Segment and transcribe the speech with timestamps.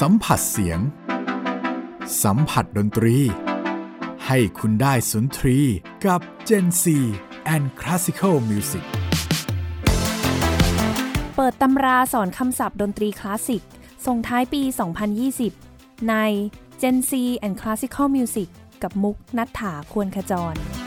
[0.00, 0.80] สัมผัสเสียง
[2.22, 3.16] สัมผัสดนตรี
[4.26, 5.58] ให้คุณได้สุนทรี
[6.06, 6.84] กับ Gen C
[7.54, 8.84] and Classical Music
[11.36, 13.62] เปิดตำราสอนคำศัพท์ดนตรีคลาสสิก
[14.06, 14.62] ส่งท้ายปี
[15.36, 16.14] 2020 ใน
[16.82, 17.12] Gen C
[17.46, 18.48] and Classical Music
[18.82, 20.85] กับมุกนัฐถาควรขจร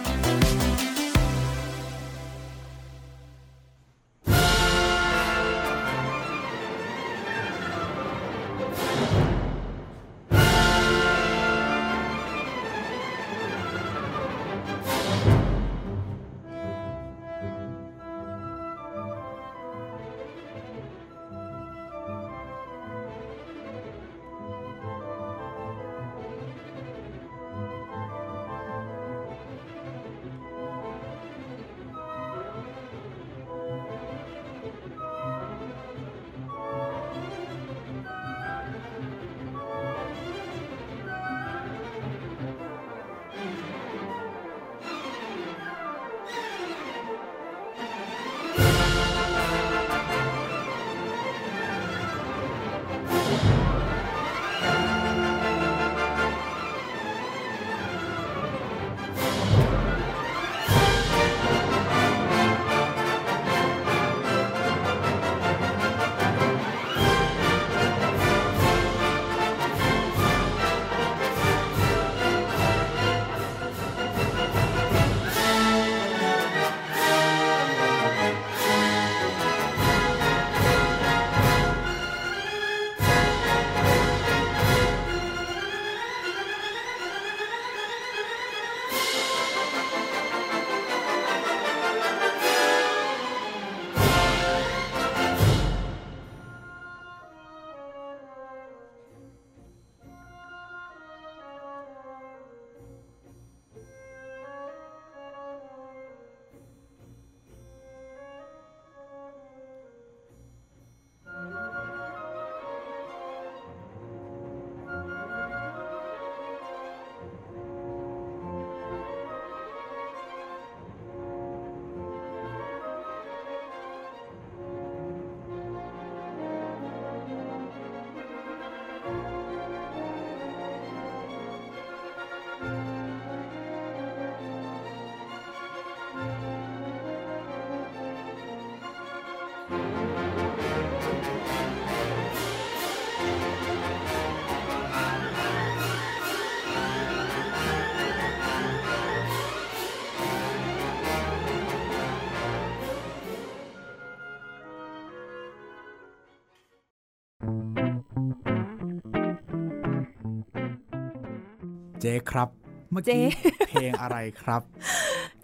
[162.01, 162.49] เจ๊ครับ
[162.91, 163.27] เมื่อเจ๊กี้
[163.69, 164.61] เพลงอะไรครับ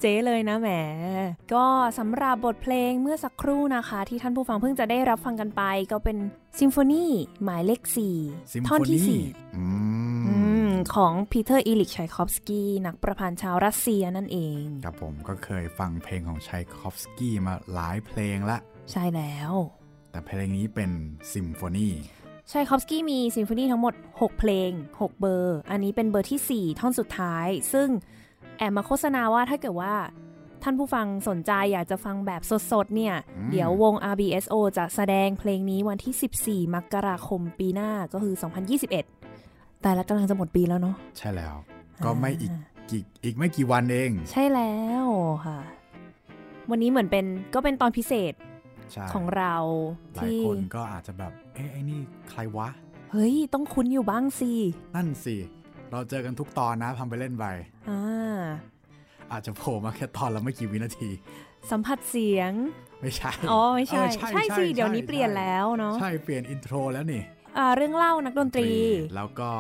[0.02, 0.70] เจ๊เลยนะแหม
[1.54, 1.66] ก็
[2.00, 6.18] สำหรับบทเพลงเมื่อสักครู่นะคะ ที่ท่านผู้ฟังเพิ่งจะได้รับฟังกันไป ก็เป็น
[6.60, 7.06] ซิมโฟนี
[7.44, 7.82] หมายเลข
[8.26, 9.00] 4ท่อนที่
[9.32, 9.64] 4อื
[10.28, 10.36] อื
[10.68, 18.58] มมของพีเตอร์อีลิกชัยคอฟสกี้นักประพันธ์ชาวรัสเซียนั่นเองครับผมก็เคยฟังเพลงของชัยคอฟสกี้มาหลายเพลงละ
[18.92, 19.54] ใช่แล้ว
[20.12, 20.92] แต่เพลงนี้เป็น
[21.34, 21.90] ซิมโฟนี
[22.52, 27.88] ชัยคอฟสกี้มีซิมโฟนีทั้งหมด 6 เพลง 6 เบอร์ อันนี้เป็นเบอร์ที่ 4 ท่อนสุดท้าย ซึ่ง
[28.58, 29.94] แอบมาโฆษณาว่าถ้าเกิดว่า
[30.64, 32.42] ท่านผู้ฟังสนใจอยากจะฟังแบบ
[32.72, 33.16] สดๆ เนี่ย
[33.52, 38.34] เดี๋ยววง RBSO จะแสดงเพลงนี้วันที่ 14 มกราคมปีหน้าก็คือ
[39.10, 41.56] 2021 แต่ละกำลังจะหมดปีแล้วเนาะใช่แล้ว
[42.06, 42.52] ก็ไม่อีก
[42.90, 45.06] กี่อีกไม่กี่วันเอง ใช่แล้ว
[45.46, 45.60] ค่ะ
[46.70, 48.34] วันนี้เหมือนเป็นก็เป็นตอนพิเศษ
[48.92, 49.56] ใช่ของเรา
[50.16, 52.68] หลายที่คนก็อาจจะแบบ เอ๊ะไอ้นี่ใครวะ
[53.12, 54.52] เฮ้ย ต้องคุ้นอยู่บ้างสิ
[54.96, 55.36] นั่นสิ
[55.92, 57.46] เราเจอกันทุกตอนนะทำไปเล่นไป
[57.90, 58.42] อ่า
[59.32, 61.10] อาจจะโผล่มาแค่ตอนละไม่กี่วินาที
[61.72, 62.52] สัมผัสเสียง
[63.02, 67.22] ไม่ใช่ อ๋อ ไม่ใช่เออใช่สิ เดี๋ยวนี้เปลี่ยนใช่แล้วเนาะ ใช่ เปลี่ยนอินโทรแล้วนี่
[67.58, 68.70] อ่า เรื่องเล่านักดนตรี
[69.16, 69.52] แล้วก็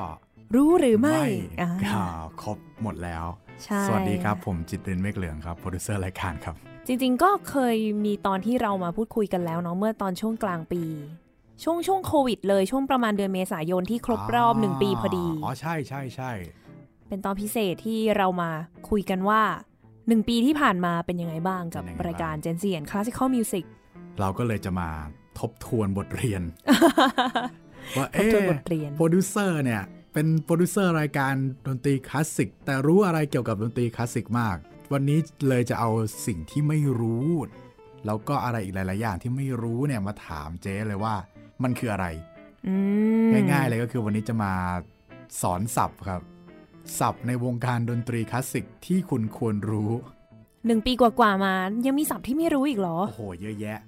[0.55, 1.19] รู้หรือไม่
[1.61, 2.03] อ่าอ่า
[2.41, 3.25] ครบหมดแล้ว
[3.63, 6.55] ใช่สวัสดีครับ ผมจิตเรนเมฆเหลืองครับ โปรดิวเซอร์รายการครับ
[6.87, 10.83] จริง ๆ ก็เคยมีตอนที่เรามาพูดคุยกันแล้วเนาะ เมื่อตอนช่วงกลางปี
[11.63, 16.31] ช่วงช่วงโควิดเลยช่วงประมาณเดือนเมษายนที่ครบรอบหนึ่งปีพอดี อ๋อใช่ใช่ใช่
[17.07, 18.49] เป็นตอนพิเศษที่เรามา
[18.89, 19.41] คุยกันว่า
[20.07, 23.65] หนึ่งปีที่ผ่านมาเป็นยังไงบ้างกับรายการ Gen Z and Classical Music
[24.19, 24.89] เราก็เลยจะมา
[25.39, 26.41] ทบทวนบทเรียน
[27.97, 29.81] ว่าทบทวนเอ๊ะบทเรียนโปรดิวเซอร์เนี่ย
[30.13, 31.33] เป็นโปรดิวเซอร์รายการ
[31.67, 34.57] ดนตรีคลาสสิก แต่รู้อะไรเกี่ยวกับดนตรีคลาสสิกมาก
[34.93, 35.19] วันนี้
[35.49, 35.89] เลยจะเอา
[36.27, 37.29] สิ่งที่ไม่รู้
[38.05, 41.15] แล้วก็อะไรอีกหลาย ๆ อย่างที่ไม่รู้เนี่ยมาถามเจ๊เลยว่า
[41.63, 42.05] มันคืออะไร
[42.67, 42.73] อื
[43.33, 44.53] มง่ายๆเลยก็คือวันนี้จะมา
[45.41, 46.21] สอนศัพท์ครับ
[46.99, 49.91] ศัพท์ในวงการดนตรีคลาสสิกที่คุณควรรู้
[50.65, 51.53] หนึ่งปีกว่าๆมา
[51.85, 53.79] ยังมีศัพท์ที่ไม่รู้อีกเหรอ โอ้โห เยอะแยะ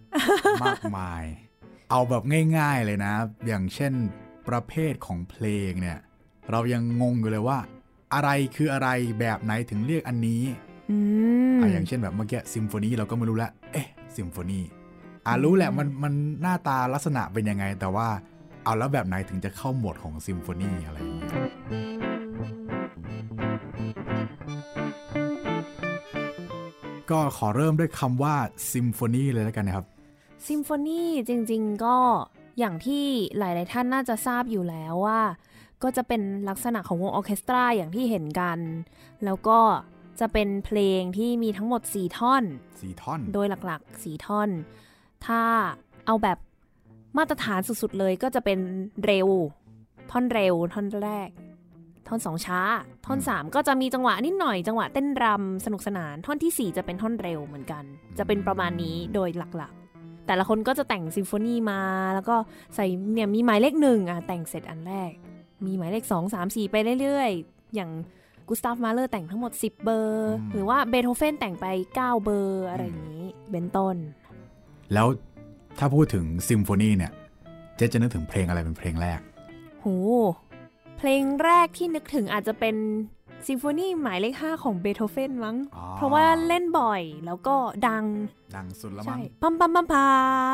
[0.63, 1.23] มากมาย
[1.89, 2.23] เอาแบบ
[2.57, 3.13] ง่ายๆเลยนะ
[3.47, 3.93] อย่างเช่น
[4.47, 5.99] ประเภทของเพลงเนี่ย
[6.51, 7.59] เรายังงงอยู่เลยว่า
[8.13, 10.43] อะไรคืออะไรแบบไหนถึงเรียกอันนี้
[10.89, 10.97] อื
[11.57, 13.87] มอะอย่างเช่นแบบเมื่อกี้ซิมโฟนีเราก็ไม่รู้แล้วเอ๊ะ
[14.17, 14.59] ซิมโฟนี
[15.27, 18.07] อะรู้แหละมันมันหน้าตาลักษณะเป็นยังไง แต่ว่า
[18.63, 21.31] เอาแล้วแบบไหนถึงจะเข้าหมวดของซิมโฟนีอะไรอย่างเงี้ย
[27.11, 28.35] ก็ขอเริ่มด้วยคำว่า
[28.71, 29.85] ซิมโฟนีเลยแล้วกันนะครับ
[30.47, 31.97] ซิมโฟนีจริงๆก็
[32.59, 33.05] อย่างที่
[33.37, 35.21] หลาย ๆ ท่านน่าจะทราบอยู่แล้วว่า
[35.83, 38.59] ก็จะเป็นลักษณะของวงออร์เคสตราอย่างที่เห็นกัน
[39.25, 39.59] แล้วก็
[40.19, 42.43] จะเป็นเพลงที่มีทั้งหมด 4 ท่อน
[42.81, 44.49] สี่ท่อน โดยหลักๆ 4 ท่อน
[45.25, 45.41] ถ้า
[46.05, 46.37] เอาแบบ
[47.17, 48.59] มาตรฐานสุดๆเลยก็จะเป็น
[49.05, 49.27] เร็ว
[50.11, 51.29] ท่อนเร็ว ท่อนแรก
[52.07, 52.59] ท่อนสองช้า
[53.05, 57.83] ท่อนสามก็จะมีจังหวะนิดหน่อยจังหวะเต้นรำสนุกสนาน ท่อนที่สี่จะเป็นท่อนเร็วเหมือนกัน
[58.17, 61.81] จะเป็นประมาณนี้โดยหลักๆ แต่ละคนก็จะแต่งซิมโฟนีมา
[62.13, 62.35] แล้วก็
[62.75, 65.11] ใส่เนี่ยมีหมายเลขหนึ่งอะแต่งเสร็จอันแรก
[65.65, 67.91] มีหมายเลขสองสามสี่ไปเรื่อยๆ อย่าง
[68.47, 71.65] กุสตาฟมาเลอร์แต่งทั้งหมด 10 เบอร์ หรือว่าเบโธเฟนแต่งไป
[71.97, 73.95] 9 เบอร์อะไรอย่างนี้ เป็นต้น
[74.93, 75.07] แล้ว
[75.77, 77.11] ถ้าพูดถึงซิมโฟนีเนี่ย
[77.75, 79.19] เจ๊จะนึกถึงเพลงอะไรเป็นเพลงแรก
[79.81, 79.85] โห
[80.97, 82.75] เพลงแรกที่นึกถึงอาจจะเป็น
[83.47, 87.55] ซิมโฟนีหมายเลข5ของเบโธเฟนมั้งอ๋อเพราะว่าเล่นบ่อยแล้วก็
[87.87, 88.05] ดัง
[88.55, 90.09] ดังสุดแล้วใช่มั้งพัมพัมพัมพั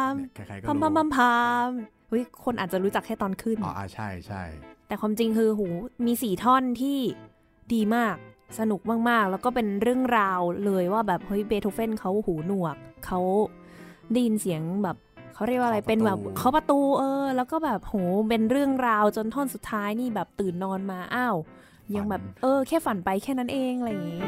[0.10, 1.36] มเนี่ยใครๆก็พัมรู้พัมพัมพั
[1.66, 1.68] ม
[2.10, 4.44] เฮ้ยคนอาจจะรู้จักแค่ตอนขึ้น อ๋ออะใช่ใช่
[4.88, 5.68] แต่ความจริงคือหู
[6.06, 6.98] มีสี่ท่อนที่
[7.74, 8.16] ดีมาก
[8.60, 12.76] สนุกมาก ๆ แล้วก็เป็นเรื่องราวเลยว่าแบบเฮ้ยเบโธเฟนเขาหูหนวก
[13.06, 13.20] เขา
[14.14, 14.98] ได้ยินเสียงแบบ
[15.34, 17.96] เขาเรียกว่าอะไรเป็นแบบเคาะประตูเออ แล้วก็แบบโห
[18.30, 21.36] เป็นเรื่องราวจนท่อนสุดท้ายนี่แบบตื่นนอนมาอ้าว
[21.96, 24.22] ยังแบบเออ แค่ฝันไปแค่นั้นเองอะไรอย่างงี้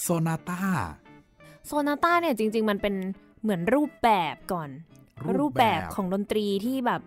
[0.00, 0.60] โซนาต้า
[1.66, 2.94] โซนาต้าเนี่ยจริง ๆ มันเป็น
[3.42, 4.70] เหมือนรูปแบบก่อน
[5.38, 7.00] รูปแบบของดนตรีที่แบบ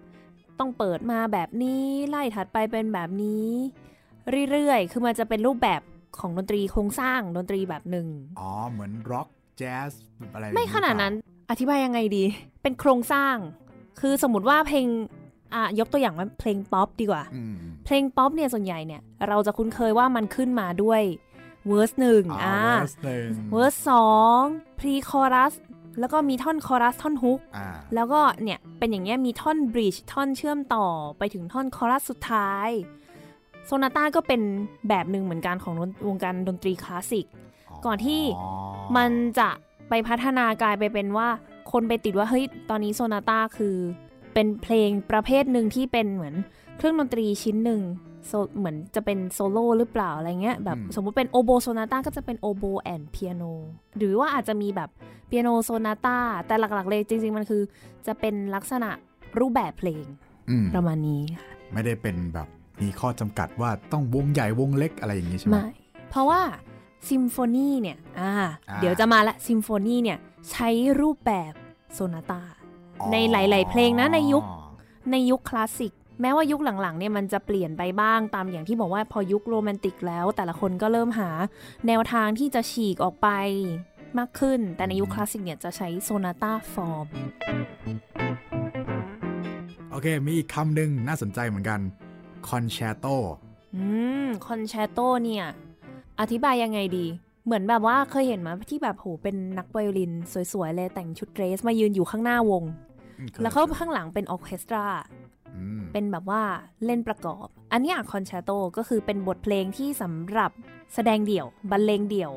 [0.59, 3.47] ต้องเปิดมาแบบนี้ไล่ถัดไปเป็นแบบนี้
[4.51, 5.81] เรื่อยๆ คือมันจะเป็นรูปแบบ
[6.18, 8.08] ของดนตรีโครงสร้างดนตรีแบบหนึ่ง
[8.40, 9.28] อ๋อ เหมือนร็อก
[9.58, 9.92] แจ๊ส
[10.34, 11.14] อะไรไม่ขนาดนั้น
[11.50, 12.24] อธิบายยังไงดี
[12.62, 13.36] เป็นโครงสร้าง
[14.00, 14.88] คือสมมติว่าเพลง
[15.54, 21.02] อะยกตัวอย่างว่าเพลงป๊อปดีกว่าอืมเพลงป๊อปเนี่ยส่วนใหญ่เนี่ยเราจะคุ้นเคยว่ามันขึ้นมาด้วย
[21.68, 24.10] verse หนึ่งอ่าอ่า verse หนึ่งเวอร์สอ
[24.40, 24.42] ง
[24.80, 25.54] pre-chorus
[26.00, 32.70] แล้วก็มีท่อนคอรัสท่อน hook อ่าแล้วก็เนี่ยเป็นอย่างเงี้ยมีท่อน bridge ท่อนเชื่อมต่อไปถึงท่อนคอรัสสุดท้าย
[33.66, 34.42] โซนาต้าก็เป็น
[34.90, 35.74] แบบหนึ่งเหมือนกันของ
[36.08, 37.26] วงการดนตรีคลาสสิก
[37.86, 38.22] ก่อนที่
[38.98, 39.50] มันจะ
[39.90, 41.28] ไปพัฒนากลายไปเป็นว่า
[41.72, 43.76] คนไปติดว่าเฮ้ยตอนนี้โซนาต้าคือ
[44.34, 46.36] เป็นเพลงประเภทหนึ่งที่เป็นเหมือน
[46.78, 47.82] เครื่องดนตรีชิ้นหนึ่ง
[48.28, 53.44] โซเหมือนจะเป็นโซโล่หรือเปล่าอะไรเงี้ยแบบอืมสมมุติเป็นโอโบโซนาต้าก็จะเป็นโอโบ and เปียโน
[53.98, 54.90] หรือว่าอาจจะมีแบบ
[55.28, 56.18] เปียโนโซนาต้า
[56.48, 57.62] แต่หลักๆเลยจริง ๆ มันคือ
[58.08, 58.90] จะเป็นลักษณะ
[59.40, 60.06] รูปแบบเพลง
[60.50, 62.48] อืมประมาณนี้ค่ะไม่ได้เป็นแบบ
[62.81, 65.70] มีข้อจำกัดว่าต้องวงใหญ่วงเล็กอะไรอย่างนี้ใช่ไหมไม่
[66.10, 66.42] เพราะว่า
[67.10, 68.31] ซิมโฟนีเนี่ยอ่า
[68.70, 70.18] อ่าเดี๋ยวจะมาละซิมโฟนีเนี่ย
[70.52, 70.70] ใช้
[71.02, 71.54] รูปแบบ
[71.94, 72.42] โซนาตา
[73.02, 74.44] อ๋อในหลาย ๆ เพลงนะในยุค
[75.12, 81.30] ในยุคคลาสสิกแม้ว่ายุคหลังๆเนี่ยมันจะเปลี่ยนไปบ้างตามอย่างที่บอกว่าพอยุคโรแมนติกแล้ว แต่ละคนก็เริ่มหา
[81.88, 83.27] แนวทางที่จะฉีกออกไป
[84.18, 87.08] มากขึ้น แต่ในยุคคลาสสิกเนี่ยจะใช้ sonata form
[89.92, 91.80] โอเค มีอีกคำหนึ่งน่าสนใจเหมือนกัน
[92.48, 93.05] คอนแชร์โต
[93.75, 93.86] อื
[94.25, 95.46] มคอนแชร์โตเนี่ย
[96.19, 97.05] อธิบายยังไงดี
[97.46, 100.12] เหมือนแบบว่าเคยเห็นมาที่แบบโหเป็นนักไวโอลิน
[100.53, 102.63] สวยๆ เลยแต่งชุดเดรสมายืนอยู่ข้างหน้าวง
[103.41, 104.86] แล้วเขาข้างหลังเป็นออร์เคสตรา
[105.58, 106.41] อืมเป็นแบบว่า
[106.86, 110.51] เล่นประกอบ อันเนี้ยคอนแชร์โตก็คือเป็นบทเพลงที่สำหรับ
[110.93, 112.31] แสดงเดี่ยว บรรเลงเดี่ยว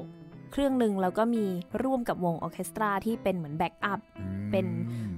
[0.52, 1.44] เครื่องหนึ่งแล้วก็มี
[1.82, 4.66] ร่วมกับวงออร์เคสตราที่เป็นเหมือน backup อืมเป็น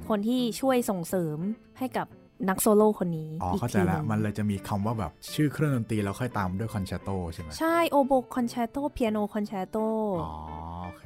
[0.09, 1.39] คนที่ช่วยส่งเสริม
[1.79, 2.07] ให้กับ
[2.49, 9.77] นักโซโล่คนนี้อ๋ออีกเข้าใจทีหละนึ่งมันเลยจะมีคำว่าแบบชื่อเครื่องดนตรีแล้วค่อยตามด้วยคอนแชร์โตใช่ไหมใช่โอโบคอนแชร์โตเปียโนคอนแชร์โต
[10.23, 10.33] อ๋อ
[10.87, 11.05] โอเค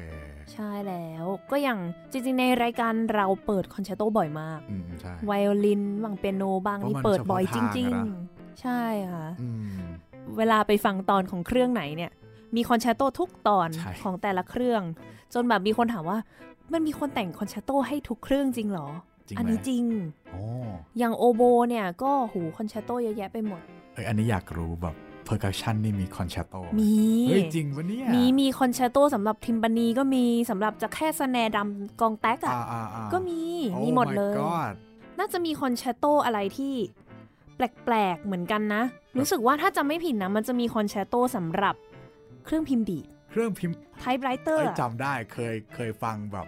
[0.53, 1.79] ใช่แล้วก็อย่าง
[2.13, 9.89] จริงๆในรายการเราเปิดคอนแชร์โตบ่อยมากอืมใช่ไวโอลินบ้างเปียโนบ้างเพราะนี่มันเปิดบ่อยเฉจพาะทางจริงๆอะนะใช่ค่ะอืม
[10.39, 12.11] เวลาไปฟังตอนของเครื่องไหนเนี่ย
[12.57, 14.83] มีคอนแชร์โตทุกตอนใช่ของแต่ละเครื่อง
[15.35, 16.19] จนแบบมีคนถามว่า
[16.73, 18.89] มันมีคนแต่งคอนแชร์โตให้ทุกเครื่องจริงเหรอ
[19.29, 19.85] จริงไหมอันนี้จริง
[20.33, 20.43] โอ้
[20.99, 23.61] อย่างโอโบเนี่ยก็หูคอนแชร์โตเยอะแยะไปหมด
[23.95, 24.95] เอ้ยอันนี้อยากรู้แบบ
[25.25, 26.93] percussion นี่มีคอนแชร์โตมี
[27.29, 33.41] เฮ้ยจริงปะเนี่ยมีมีคอนแชร์โตสำหรับ timpani ก็มีสำหรับจะแค่ snare drum กลองแต๊กอะอ่าอ่าอ่าก็มี
[33.75, 34.75] Oh my God มีหมดเลย
[35.19, 36.75] น่าจะมีคอนแชร์โตอะไรที่
[37.57, 38.83] แปลกๆเหมือนกันนะ
[39.19, 41.75] รู้สึกว่าถ้าจำไม่ผิดนะ มันจะมีคอนแชร์โตสำหรับ
[42.45, 46.47] เครื่องพิมพ์ดีดเครื่องพิมพ์ typewriter เอ้ยจำได้เคยเคยฟังแบบ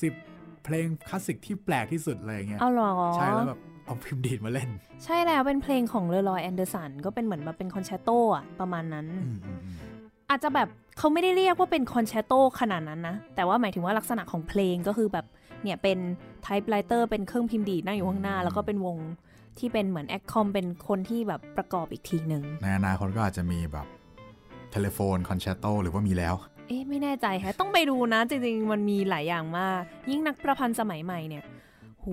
[0.00, 0.14] สิบ
[0.64, 4.70] เพลงคลาสสิกที่แปลกที่สุดเลยอย่างเงี้ยเอาเหรอใช่แล้วแบบเอาพิมพ์ดีดมาเล่น
[5.04, 9.76] ใช่แล้วเป็นเพลงของเลอรอยแอนเดอร์สันก็เป็นเหมือนแบบเป็นคอนแชร์โตอะประมาณนั้นอืมอืมอืม
[10.30, 15.26] อาจจะแบบเขาไม่ได้เรียกว่าเป็นคอนแชร์โตขนาดนั้นนะ แต่ว่าหมายถึงว่าลักษณะของเพลงก็คือแบบ
[15.62, 15.98] เนี่ยเป็น
[16.42, 18.96] typewriter เป็นเครื่องพิมพ์ดีดนั่งอยู่ข้างหน้า แล้วก็เป็นวง
[19.58, 23.86] ที่เป็นเหมือน accom เป็นคนที่แบบประกอบอีกทีหนึ่งในอนาคตก็อาจจะมีแบบ
[24.70, 26.34] telephone คอนแชร์โตหรือว่ามีแล้ว
[26.70, 31.44] เอ๊ะไม่แน่ใจแฮะต้องไปดูนะ จริงๆ มันมีหลายอย่างมาก ยิ่งนักประพันธ์สมัยใหม่เนี่ย
[32.00, 32.06] โห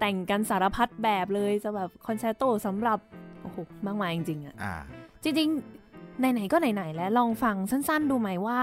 [0.00, 2.98] แต่งกันสารพัดแบบเลยจะแบบคอนแชร์โตสำหรับ
[3.42, 4.74] โอ้โหมากมายจริงๆอะอ่า
[5.22, 8.58] จริงๆไหนๆก็ไหนๆแล้วลองฟังสั้นๆดูไหมว่า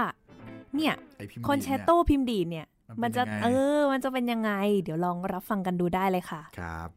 [0.76, 2.66] เนี่ยไอพิมพ์คอนแชร์โตพิมพ์ดีดเนี่ย
[3.02, 4.52] มันมันเป็นจะยังไงเออ มันจะเป็นยังไง
[4.82, 6.88] เดี๋ยวลองรับฟังกันดูได้เลยค่ะ ครับ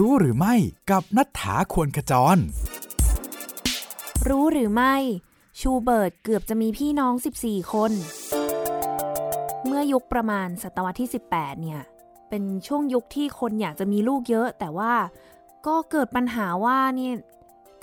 [0.00, 0.54] รู้หรือไม่
[0.90, 2.38] กับณัฏฐาควรขจร
[4.28, 4.94] รู้หรือไม่
[5.60, 7.92] ชูเบิร์ตเกือบจะมีพี่น้อง 14 คน
[9.66, 11.80] เมื่อยุคประมาณศตวรรษที่ 18 เนี่ย
[12.28, 14.94] เป็นช่วงยุคที่คนอยากจะมีลูกเยอะ แต่ว่า
[15.66, 17.14] ก็เกิดปัญหาว่าเนี่ย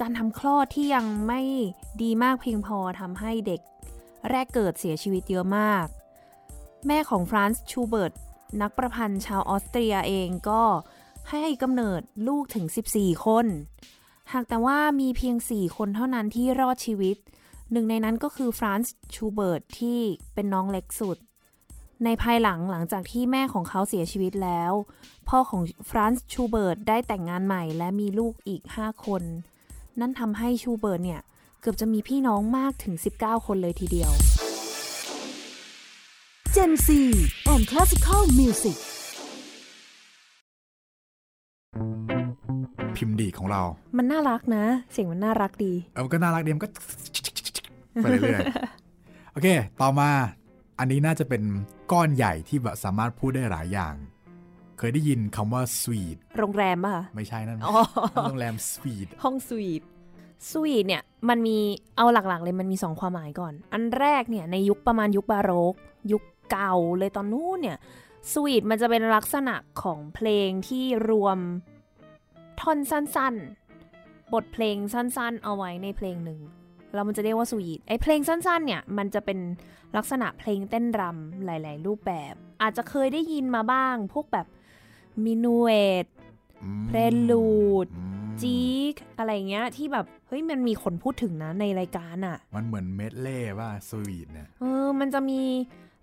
[0.01, 1.41] การทำคลอดที่ยังไม่
[2.01, 3.61] ดีมากเพียงพอทำให้เด็ก
[4.29, 5.85] แรกเกิดเสียชีวิตเยอะมาก
[6.87, 8.13] แม่ของฟรานซ์ชูเบิร์ต
[8.61, 10.63] นักประพันธ์ชาวออสเตรียเองก็
[11.31, 12.65] ให้กำเนิดลูกถึง
[12.95, 13.45] 14 คน
[14.33, 17.17] หากแต่ว่ามีเพียง 4 คนเท่านั้นที่รอดชีวิต
[17.71, 19.99] หนึ่งในนั้นก็คือฟรานซ์ชูเบิร์ตที่
[20.33, 21.17] เป็นน้องเล็กสุด
[22.03, 24.71] ในภายหลังหลังจากที่แม่ของเขาเสียชีวิตแล้ว
[25.29, 29.23] พ่อของฟรานซ์ชูเบิร์ตได้แต่งงานใหม่และมีลูกอีก 5 คน
[29.99, 31.21] นั่นทำให้ชูเบิร์ตเนี่ย
[31.61, 34.11] เกือบจะมีพี่น้องมากถึง 19 คนเลยทีเดียว
[36.55, 36.87] Gen C
[37.53, 38.77] and Classical Music
[42.97, 43.61] พิมพ์ดีดของเรา
[43.97, 46.69] มันน่ารักนะ เสียงมันน่ารักดีเออมันก็น่ารักดีมันก็
[48.01, 49.47] ไปเรื่อยๆ โอเค
[49.81, 50.09] ต่อมา
[50.79, 51.43] อันนี้น่าจะเป็น
[51.91, 53.93] ก้อนใหญ่ที่แบบสามารถพูดได้หลายอย่าง
[54.77, 57.77] เคยได้ยินคำว่า sweet โรงแรมป่ะคะไม่ใช่นั่นอ๋อ
[58.23, 59.81] โรงแรม sweet ห้องสวีท
[60.51, 61.57] สวีทเนี่ยมันมี
[61.97, 65.73] เอาหลักๆเลยมันมีสองความหมายก่อน อันแรกเนี่ยในยุคประมาณยุคบาโรก
[66.11, 67.77] ยุคเก่าเลยตอนนู้นเนี่ย
[68.31, 71.39] สวีทมันจะเป็นลักษณะของเพลงที่รวม
[72.59, 76.39] ท่อนสั้นๆ บทเพลงสั้นๆ เอาไว้ในเพลงหนึ่ง
[76.93, 79.39] แล้วมันจะเรียกว่าสวีทไอเพลงสั้นๆ เนี่ย มันจะเป็น
[79.97, 84.47] ลักษณะเพลงเต้นรำหลาย ๆ รูปแบบ อาจจะเคยได้ยินมาบ้าง พวกแบบ
[85.25, 85.71] มินูเอ
[86.03, 86.05] ต
[86.63, 95.41] อืม Prelude อืมจี๊กอะไรเงี้ยที่แบบ เฮ้ยมันมีคนพูดถึงนะในรายการอะ่ะ มันเหมือนเมดเล่ว่า sweet เนี่ยเออ มันจะมี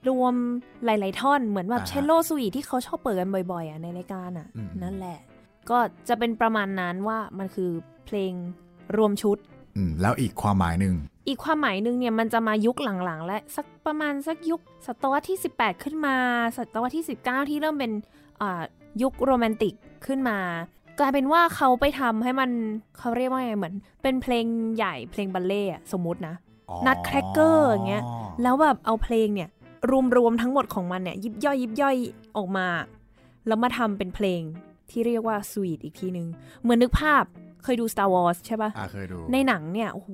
[0.09, 0.35] รวม
[0.85, 5.19] หลาย ๆ ท่อนเหมือนแบบอ่าฮะเชลโลสวีทที่เขาชอบเปิดกันบ่อยๆอะ่ะในรายการอะ่ะอืมนั่นแหละ
[5.71, 7.71] ก็จะเป็นประมาณนั้นว่ามันคือ
[8.07, 8.33] เพลง
[8.97, 9.39] รวมชุด
[9.77, 10.95] อืมแล้วอีกความหมายหนึ่ง
[11.29, 16.17] อีกความหมายหนึ่งเนี่ยมันจะมายุคหลังๆ และสักประมาณสักยุคศตวรรษที่ 18 ขึ้นมา
[16.59, 17.93] ศตวรรษที่ 19 ที่เริ่มเป็น
[18.41, 18.63] อ่า
[19.03, 19.75] ยุคโรแมนติก
[20.07, 20.39] ขึ้นมา
[21.01, 22.51] กลายเป็นว่าเขาไปทำให้มัน
[22.99, 24.47] เขาเรียกว่าไงเหมือน เป็นเพลง
[24.77, 26.35] ใหญ่เพลงบัลเล่ต์อะสมมตินะ
[26.71, 28.05] อ๋อนัดแครกเกอร์อย่างเงี้ย
[28.43, 29.49] แล้วแบบเอาเพลงเนี่ย
[30.17, 31.97] รวมๆทั้งหมดของมันเนี่ยยิบย่อยยิบย่อย
[32.37, 32.67] ออกมา
[33.47, 34.43] แล้วมาทำเป็นเพลง
[34.91, 36.27] ที่เรียกว่าสวีทอีกทีนึง
[36.63, 37.25] เหมือนนึกภาพ
[37.63, 40.11] เคยดู Star Wars ใช่ปะอ่าเคยดูในหนังเนี่ย โอ้โห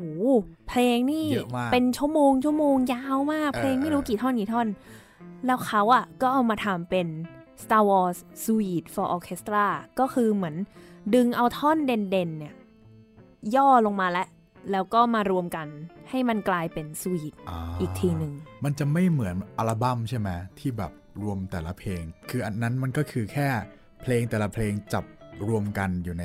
[0.69, 4.69] เพลงนี่เยอะมากเป็นชั่วโมง ชั่วโมงยาวมากเออเพลงไม่รู้เออกี่ท่อน กี่ท่อน
[5.47, 7.07] แล้วเขาอะก็เอามาทำเป็น
[7.63, 9.67] Star Wars Suite for Orchestra
[9.99, 10.57] ก็คือเหมือน
[11.15, 12.55] ดึงเอาท่อนเด่นๆเนี่ย
[13.57, 14.27] ย่อลงมาแล้ว
[14.73, 15.69] แล้วก็มารวมกัน
[16.11, 18.33] ให้มันกลายเป็นสวีทาอีกทีหนึ่ง
[18.65, 23.49] มันจะไม่เหมือนอัลบั้มใช่ไหมที่แบบรวมแต่ละเพลง คืออันนั้นมันก็คือแค่
[24.03, 25.05] เพลงแต่ละเพลงจับ
[25.49, 26.25] รวมกันอยู่ใน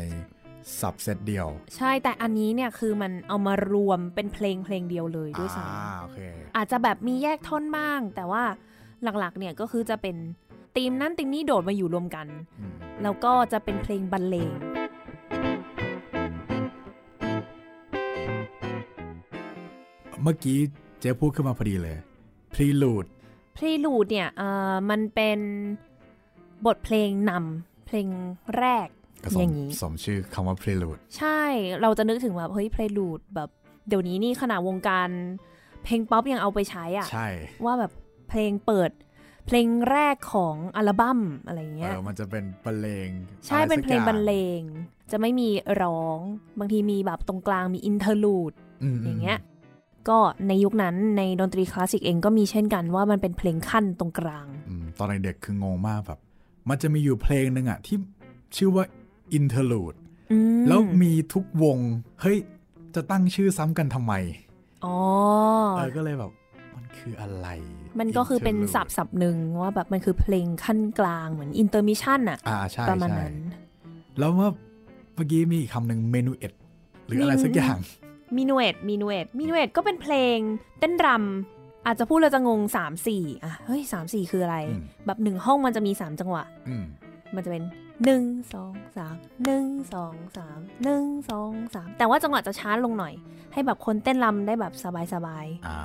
[0.79, 8.43] สับเซตเดียว ใช่แต่อันนี้เนี่ยคือมันเอามารวมเป็นเพลงเพลงเดียวเลยด้วยซ้อ่าโอเคำอาจจะแบบมีแยกท่อนบ้าง แต่ว่า
[9.03, 10.15] หลักๆเนี่ยก็คือจะเป็น
[10.75, 12.27] ธีมนั้นธีมนี้โดดมาอยู่รวมกัน
[12.59, 12.73] อืม
[13.03, 14.74] แล้วก็จะเป็นเพลงบรรเลง
[20.25, 20.59] เมื่อกี้
[20.99, 21.97] เจ๊พูดขึ้นมาพอดีเลย
[22.53, 23.07] Prelude
[23.55, 25.39] พรีลูดเนี่ยเอ่อมันเป็น
[26.65, 28.07] บทเพลงนำเพลง
[28.57, 28.87] แรก
[29.23, 31.41] ก็สอมย่างนี้สมชื่อคำว่า Prelude ใช่
[31.81, 33.49] เราจะนึกถึงแบบเฮ้ยเพลลูดแบบ
[33.87, 35.09] เดี๋ยวนี้นี่ขนาดวงการ
[35.83, 37.27] เพลงป๊อปยังเอาไปใช้อะใช่
[37.65, 37.91] ว่าแบบ
[38.29, 38.91] เพลงเปิด
[39.47, 43.09] เพลงแรกของอัลบั้มอะไรเงี้ยเออมันจะเป็นบรรเลง
[43.45, 44.61] ใช่อะไรเป็นสักเพลงอย่าบรรเลง
[45.11, 45.49] จะไม่มี
[45.81, 46.17] ร้อง
[46.59, 49.39] บางทีมีแบบตรงกลางมี interlude อย่างเงี้ย
[50.09, 56.19] ก็ในยุคนั้นในดนตรีคลาสสิกเองก็มีเช่นกันว่ามันเป็นเพลงคั่นตรงกลางอืมตอนเด็กๆคืองงมากแบบ
[56.69, 57.97] มันจะมีอยู่เพลงหนึ่งอะที่
[58.57, 58.83] ชื่อว่า
[59.37, 59.97] Interlude
[60.31, 61.77] อืมแล้วมีทุกวง
[62.21, 62.37] เฮ้ย
[62.95, 64.13] จะตั้งชื่อซ้ำกันทำไม
[64.85, 64.95] อ๋อ
[65.75, 66.31] เออก็เลยแบบ
[66.75, 67.47] มันคืออะไร
[67.99, 73.35] มันก็คือเป็น Interlude ศัพท์ศัพท์หนึ่งว่าแบบมันคือเพลงคั่นกลางเหมือน intermission อะอ่าใช่ใช่ประมาณนั้น
[74.19, 74.49] แล้วเมื่อ
[75.15, 76.53] เมื่อกี้มีอีกคำหนึ่ง minuet
[77.05, 77.77] หรืออะไรมีสักอย่าง
[78.37, 80.37] minuet minuet minuet ก็เป็นเพลง
[80.79, 86.85] เต้นรำอาจจะพูดเราจะงงสามสี่อะเฮ้ยสามสี่คืออะไรอืมแบบหนึ่งห้องมันจะมีสามจังหวะอืม
[87.35, 87.63] มันจะเป็น
[88.05, 93.13] หนึ่งสองสามหนึ่งสองสามหนึ่งสองสามแต่ว่าจังหวะจะช้าลงหน่อย
[93.53, 94.85] ให้แบบคนเต้นรำได้แบบส
[95.25, 95.77] บายอ่า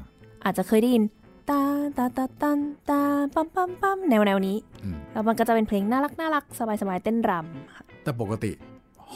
[0.00, 1.04] ๆอาจจะเคยได้ยิน
[1.50, 1.62] ตา
[1.96, 2.58] ตาตาตัน
[2.90, 3.00] ตา
[3.34, 8.52] ปั๊มปั๊มปั๊มแนวแนวนี้อืมแล้วมันก็จะเป็นเพลงน่ารักน่ารักสบายสบายๆเต้นรำค่ะแต่ปกติ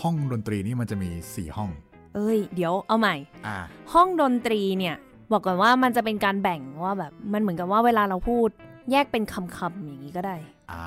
[0.01, 1.71] ห้องดนตรีนี่มันจะมีสี่ห้อง
[2.17, 3.15] เอ้ย เดี๋ยวเอาใหม่
[3.47, 3.57] อ่า
[3.93, 4.97] ห้องดนตรีเนี่ย
[5.33, 8.49] บอกก่อนว่ามันจะเป็นการแบ่งว่าแบบมันเหมือนกับว่าเวลาเราพูด
[8.91, 10.37] แยกเป็นคำๆอย่างนี้ก็ได้
[10.73, 10.83] อ่า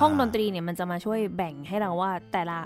[0.00, 2.58] ห้องดนตรีเนี่ยมันจะมาช่วยแบ่งให้เราว่าแต่ละ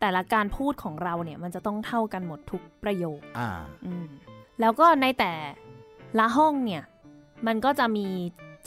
[0.00, 3.48] แต่ละการพูดของเราเนี่ยมันจะต้องเท่ากันหมดทุกประโยคอ่า
[3.84, 4.06] อืม
[4.60, 5.32] แล้วก็ในแต่
[6.18, 6.82] ละห้องเนี่ย
[7.46, 8.06] มันก็จะมี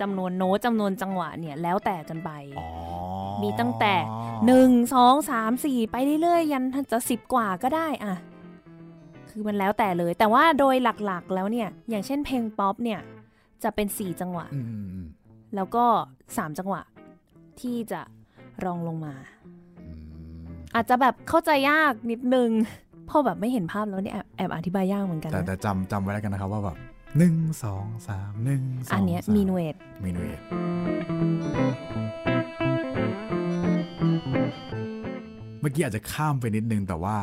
[0.01, 2.67] จำนวนโน้ตจำนวนจังหวะเนี่ยแล้วแต่กันไปอ๋อ
[3.41, 3.93] มีตั้งแต่
[4.45, 8.15] หนึ่งสองสามสี่ไปเรื่อยๆยันจะสิบกว่าก็ได้อะ
[9.33, 12.99] คือมันแล้วแต่เลย แต่ว่าโดยหลักๆแล้วเนี่ย อย่างเช่นเพลงป๊อปเนี่ย
[13.63, 15.07] จะเป็นสี่จังหวะอืมอืมอืม
[15.55, 15.85] แล้วก็
[16.37, 16.81] สามจังหวะ
[17.61, 18.01] ที่จะ
[18.63, 19.13] รองลงมา
[19.85, 20.43] อืม
[20.75, 22.49] อาจจะแบบเข้าใจยากนิดนึง
[23.09, 26.77] พอแบบไม่เห็นภาพแล้วเนี่ยแอบแอบอธิบายยากเหมือนกัน แต่นะแต่จำจำไว้แล้วกันนะครับว่าแบบ
[27.17, 30.39] หนึ่งสองสามหนึ่งสองอันเนี้ยสามมีนูเอตเมนูเอ็ด
[35.61, 37.15] เมื่อกี้อาจจะข้ามไปนิดนึงแต่ว่า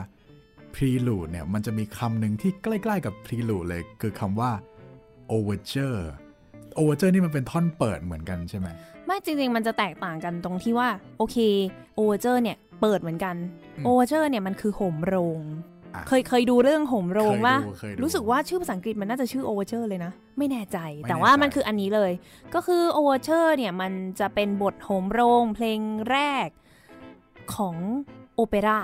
[0.75, 4.51] prelude เนี่ยมันจะมีคำหนึ่งที่ใกล้ๆกับ prelude เลย คือคำว่า
[5.37, 6.01] overture
[6.79, 8.69] overture นี่มันเป็นท่อนเปิดเหมือนกันใช่ไหม
[9.07, 11.37] ไม่จริง ๆ มันจะแตกต่างกันตรงที่ว่า โอเค
[11.95, 13.37] โอเวอร์เจอร์เนี่ยเปิดเหมือนกัน
[13.77, 15.41] อืมโอเวอร์เจอร์เนี่ยมันคือโหมโรง
[15.95, 22.13] อะเคยเคยดูเรื่องโหมโรงเคยว่าดูเคยดูรู้สึกว่าชื่อภาษาอังกฤษมันน่าจะชื่อโอเวอร์เจอร์เลยนะ ไม่แน่ใจไม่แต่ว่าแน่ใจมันคืออันนี้เลย
[22.55, 25.81] ก็คือโอเวอร์เจอร์เนี่ยมันจะเป็นบทโหมโรงเพลง
[26.11, 26.49] แรก
[27.55, 27.77] ของ
[28.35, 28.81] โอเปร่า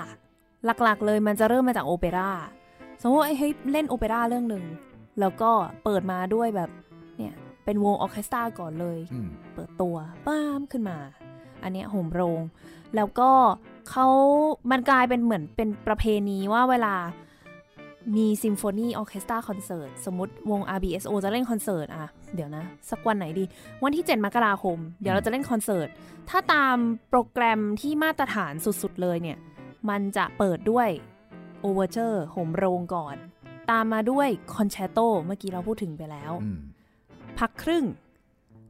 [0.83, 2.29] หลักๆ เลยมันจะเริ่มมาจากโอเปร่า
[3.01, 4.63] สมมติว่าเฮ้ยเล่นโอเปร่าเรื่องหนึ่ง
[5.19, 5.51] แล้วก็
[5.83, 6.69] เปิดมาด้วยแบบ
[7.17, 7.33] เนี่ย
[7.65, 9.95] เป็นวงออร์เคสตราก่อนเลยอืมเปิดตัว
[10.27, 10.97] ป้ามขึ้นมา
[11.63, 12.41] อันเนี้ยโหมโรง
[12.95, 13.31] แล้วก็
[13.89, 14.07] เขา
[14.71, 16.95] มันกลายเป็นเหมือนเป็นประเพณีว่าเวลา
[18.17, 23.43] มีซิมโฟนีออร์เคสตราคอนเสิร์ตสมมติวง RBSO จะเล่นคอนเสิร์ตอะเดี๋ยวนะ สักวันไหนดี
[23.83, 25.87] วันที่ 7 มกราคม เดี๋ยวเราจะเล่นคอนเสิร์ต
[26.29, 26.75] ถ้าตาม
[27.09, 29.37] โปรแกรมที่มาตรฐานสุด ๆ เลยเนี่ย
[29.89, 30.89] มันจะเปิดด้วย
[31.61, 33.15] โอเวอร์เจอร์โหมโรงก่อน
[33.71, 36.59] ตามมาด้วย concerto เมื่อกี้เราพูดถึงไปแล้วอืม
[37.39, 37.85] พักครึ่ง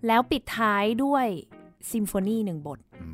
[0.08, 1.26] แล้วปิดท้ายด้วย
[1.91, 3.08] ซิมโฟนีหนึ่งบทอื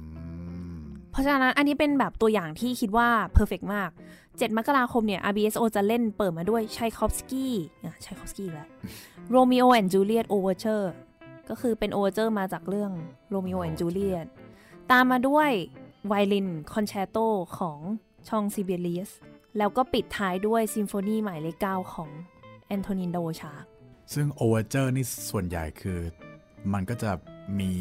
[0.82, 3.90] มเพราะฉะนั้นอันนี้เป็นแบบตัวอย่างที่คิดว่า perfect มาก
[4.24, 7.54] 7 มกราคมเนี่ย RBSO จะเล่นเปิดมาด้วยชัยคอฟสกี้
[7.84, 8.68] อะชัยคอฟสกี้แล้ว
[9.36, 10.88] Romeo and Juliet Overture
[11.50, 12.92] ก็คือเป็น Overture มาจากเรื่อง
[13.34, 14.26] Romeo and Juliet
[14.92, 15.52] ตามมาด้วย
[16.08, 17.18] ไวโอลิน concerto
[17.58, 17.80] ของ
[18.28, 19.12] Jean Sibelius
[19.58, 22.10] แล้วก็ปิดท้ายด้วยซิมโฟนีหมายเลข9ของ
[22.68, 23.66] Antonín Dvořák
[24.14, 26.00] ซึ่งโอเวอร์เจอร์นี่ส่วนใหญ่คือ
[26.74, 27.12] มันก็จะ
[27.60, 27.72] มี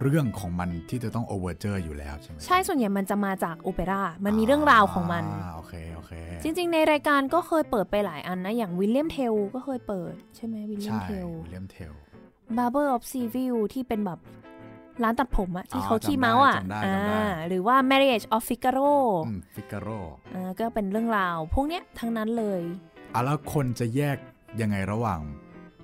[0.00, 11.92] เรื่องของมันที่จะต้องโอเวอร์เจอร์อยู่แล้วใช่ไหมใช่ส่วนใหญ่มันจะมาจากโอเปร่ามันมีเรื่องราวของมันอ่าโอเคโอเคจริง ๆ ในรายการก็เคยเปิดไปหลายอันนะ อย่างวิลเลียมเทลก็เคยเปิด ใช่ไหมวิลเลียมใช่เทลวิลเลียมเทล
[12.56, 14.20] Barber of Seville ที่เป็นแบบ
[15.02, 18.92] ร้านตัดผมอะที่อ๋อเขาขี้จำได้เมาส์อะจำได้อ่าจำได้หรือว่า Marriage of Figaro
[19.56, 19.88] ฟิกาโร
[20.34, 22.62] อ่าก็เป็นเรื่องราว พวกเนี้ยทั้งนั้นเลย
[23.14, 24.16] อะแล้วคนจะแยก
[24.60, 25.20] ยังไงระหว่าง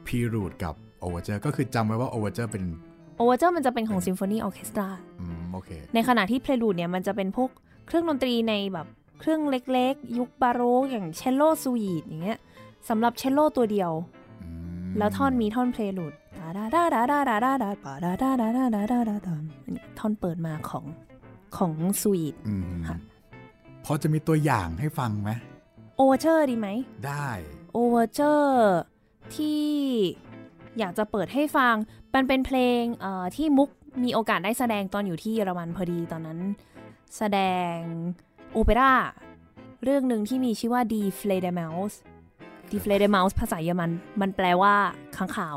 [0.06, 2.64] prelude กับ overture ก็คือจำไว้ว่า overture เป็น
[3.22, 4.88] Overture มันจะเป็นของ Symphony Orchestra
[5.20, 7.50] อืมโอเคในขณะที่ Prelude เนี่ยมันจะเป็นพวก
[7.86, 8.86] เครื่องดนตรีในแบบ
[9.20, 12.38] เครื่องเล็กๆ ยุคบาโรกอย่างเชลโลสวีทอย่างเงี้ย
[12.88, 13.92] สำหรับเชลโลตัวเดียว
[14.42, 14.48] อื
[14.86, 16.14] มแล้วท่อนมีท่อน prelude
[16.56, 19.36] ดาดาดาดาดาดาดาดาปาดาดาดาดาดาดาดา
[19.98, 20.84] ท่อนเปิดมาของ
[21.56, 22.96] ของสวีทอืมค่ะ
[23.84, 25.30] พอจะมีตัวอย่างให้ฟังไหม
[25.96, 26.68] overture ดีไหม
[27.06, 27.28] ได้
[27.72, 28.76] overture
[29.34, 29.64] ที่
[30.78, 31.74] อยากจะเปิดให้ฟัง
[32.14, 33.68] มันเป็นเพลงเอ่อที่มุก
[34.04, 36.38] มีโอกาสได้แสดงตอนอยู่ที่เยอรมันพอดีตอนนั้น
[37.16, 37.40] แสด
[37.74, 37.76] ง
[38.52, 38.92] โอเปร่า
[39.84, 41.92] เรื่องหนึ่งที่มีชื่อว่า Die f l e d e m a u s
[42.70, 44.74] Die f l e d e m a u s ภาษาเยอรมัน มันแปลว่า
[45.16, 45.56] ค้างข่าว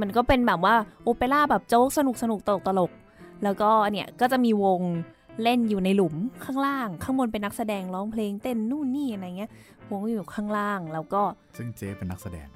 [0.00, 4.80] มันก็เป็นแบบว่าโอเปร่าแบบโจ๊กสนุกสนุกตลกตลกๆแล้วก็เนี่ยก็จะมีวง
[5.42, 9.50] เล่นอยู่ในหลุมข้างล่าง ข้างบนเป็นนักแสดงร้องเพลงเต้นนู่นนี่อะไรเงี้ย
[9.90, 11.22] วงอยู่ข้างล่างแล้วก็
[11.56, 12.46] ซึ่งเจ๊เป็นนักแสดง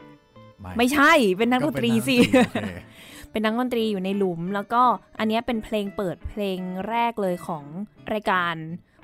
[0.78, 4.82] ไม่ใช่เป็นนักดนตรีสิก็เป็นนักดนตรีโอเคเป็นนักดนตรีอยู่ในหลุม แล้วก็
[5.18, 7.64] อันเนี้ยเป็นเพลงเปิดเพลงแรกเลยของ
[8.12, 8.54] รายการ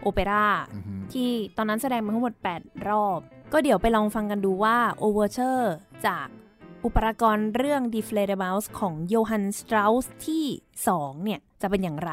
[0.02, 3.20] โอเปร่าอือฮึที่ตอนนั้นแสดงมาทั้งหมด 8 รอบ
[3.52, 5.66] ก็เดี๋ยวไปลองฟังกันดูว่า Overture
[6.06, 6.26] จาก
[6.87, 10.46] อุปกรณ์เรื่อง d e f l a t e m o u s ของโยฮันสตราสที่
[10.87, 12.12] 2 เนี่ย จะเป็นอย่างไร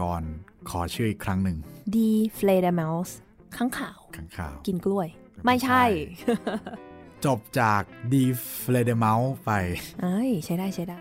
[0.00, 0.22] กร
[0.70, 1.56] ขอชื่ออีกครั้งหนึ่ง
[1.96, 5.08] Die Fledermaus ค้างคาวค้างคาว กินกล้วย
[5.44, 5.82] ไม่ใช่
[7.24, 9.50] จบจาก Die Fledermaus ไป
[10.02, 10.98] เอ้ยใช้ได้ใช้ได้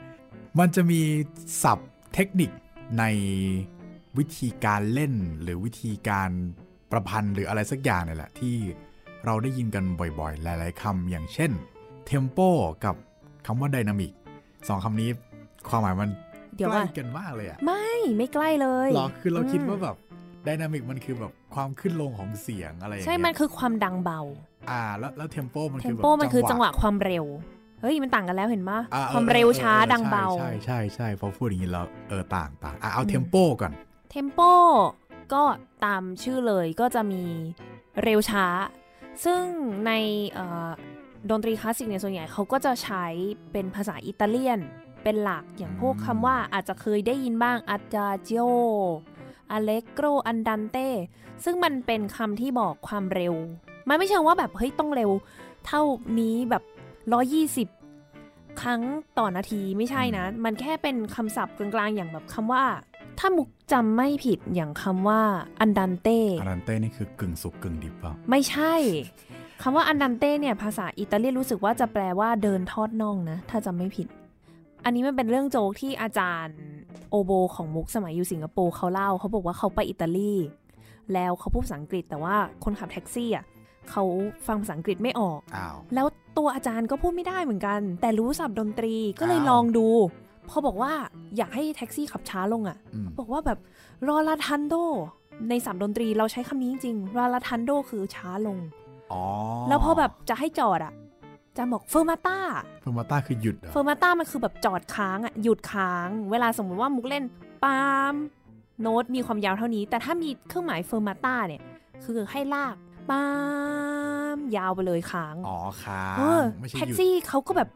[0.60, 1.02] มันจะมี
[1.64, 2.52] ศัพท์เทคนิค
[3.00, 3.04] ใน
[4.18, 6.30] วิธีการเล่นหรือวิธีการ
[6.92, 8.56] ประพันธ์หรืออะไรสักอย่างนี่แหละที่
[9.26, 9.84] เราได้ยินกัน
[10.20, 11.52] บ่อยๆ หลายๆคำอย่างเช่น
[12.10, 12.50] tempo
[12.86, 12.96] กับ
[13.46, 14.12] คำว่า dynamic
[14.68, 15.10] สองคำนี้
[15.70, 16.12] ความหมายมัน
[16.58, 19.96] เดี๋ยวใกล้ว่ากันมากเลยอะไม่ไม่ใกล้เลยหรอคือเราคิดว่าอืมแบบ
[20.48, 24.22] dynamic มันคือแบบความขึ้นลงของเสียงอะไรอย่างใช่เงี้ยมันคือความดังเบา
[24.70, 27.26] อ่าแล้วแล้ว tempo มันเทคือมแบบโปมันคือจังหวะความเร็ว
[27.82, 33.74] เฮ้ยมันต่างกันแล้วเห็นปะอ่ความเร็วช้าดังเบา ใช่ใช่ใช่พอพูดอย่างนี้แล้วเออต่างต่างอะเอา tempo ก่อน
[34.12, 34.40] เทมโป
[35.34, 35.44] ก็
[35.86, 37.24] ตามชื่อเลยก็จะมี
[38.04, 38.46] เร็วช้า
[39.26, 39.44] ซึ่ง
[39.88, 39.92] ใน
[40.32, 40.70] เอ่อ
[41.30, 43.06] ดนตรีคลาสสิกเนี่ยส่วนใหญ่เขาก็จะใช้
[43.52, 44.60] เป็นภาษาอิตาเลียน
[45.04, 50.88] เป็นหลักอย่างพวกคำว่าอาจจะเคยได้ยินบ้าง adagio allegro andante
[51.44, 53.34] ซึ่งมันเป็นคำที่บอกความเร็ว
[53.88, 55.12] มันไม่เชิงว่าแบบเฮ้ยต้องเร็ว
[55.66, 55.82] เท่า
[56.20, 56.64] นี้แบบ
[57.82, 58.82] 120 ครั้ง
[59.18, 62.64] ต่อนาทีไม่ใช่นะ มันแค่เป็นคำศัพท์กลางๆ อย่างแบบคำว่า
[63.20, 65.22] ถ้ามุกจำไม่ผิดอย่างคำว่า
[65.62, 68.74] อันดันเต้อารันเต้นี่คือกึ่งสุกกึ่งดิบเปล่าไม่ใช่
[69.62, 74.08] คำว่าอันดันเต้เนี่ยภาษาอิตาเลียนรู้สึกว่าจะแปลว่าเดินทอดน่องนะ ถ้าจำไม่ผิด
[74.86, 76.58] อันนี้มันเป็นเรื่องโจ๊กที่อาจารย์
[77.10, 80.34] โอโบของมุกสมัยอยู่สิงคโปร์เขาเล่าเขาบอกว่าเขาไปอิตาลี
[81.14, 83.46] แล้วเขาพูดภาษาอังกฤษ แต่ว่าคนขับแท็กซี่อะ
[83.90, 84.04] เขา
[84.48, 89.88] ฟังภาษาอังกฤษไม่ออกอ้าวแล้วตัวอาจารย์ก็พูดไม่ได้เหมือนกัน แต่รู้ศัพท์ดนตรีก็เลยอ้าวลองดู
[90.50, 90.94] พอบอกว่า
[91.38, 93.60] อยากให้แท็กซี่ขับช้าลงอะ่ะอืมบอกว่าแบบ
[94.08, 94.74] rallentando
[95.50, 98.58] ในศัพท์ดนตรีเราใช้คำนี้จริงๆ rallentando คือช้าลง
[99.12, 99.22] อ๋อ
[99.70, 101.07] แล้วพอแบบจะให้จอดอะ่ะอา
[101.58, 102.40] จารย์บอก fermata
[102.82, 107.24] fermata คือหยุดเหรอ fermata มันคือแบบจอดค้างอะ่ะหยุดค้าง เวลาสมมุติว่ามุกเล่น
[107.64, 107.82] ปา
[108.14, 108.16] ม
[108.82, 111.62] โน้ตมีความยาวเท่านี้ แต่ถ้ามีเครื่องหมาย fermata เนี่ย
[112.06, 112.76] คือให้ลาก
[113.10, 113.24] ปา
[114.36, 117.70] มยาวไปเลยค้าง อ๋อค้าเอองไม่ใช่แท็กหยุดซี่เขาก็แบบ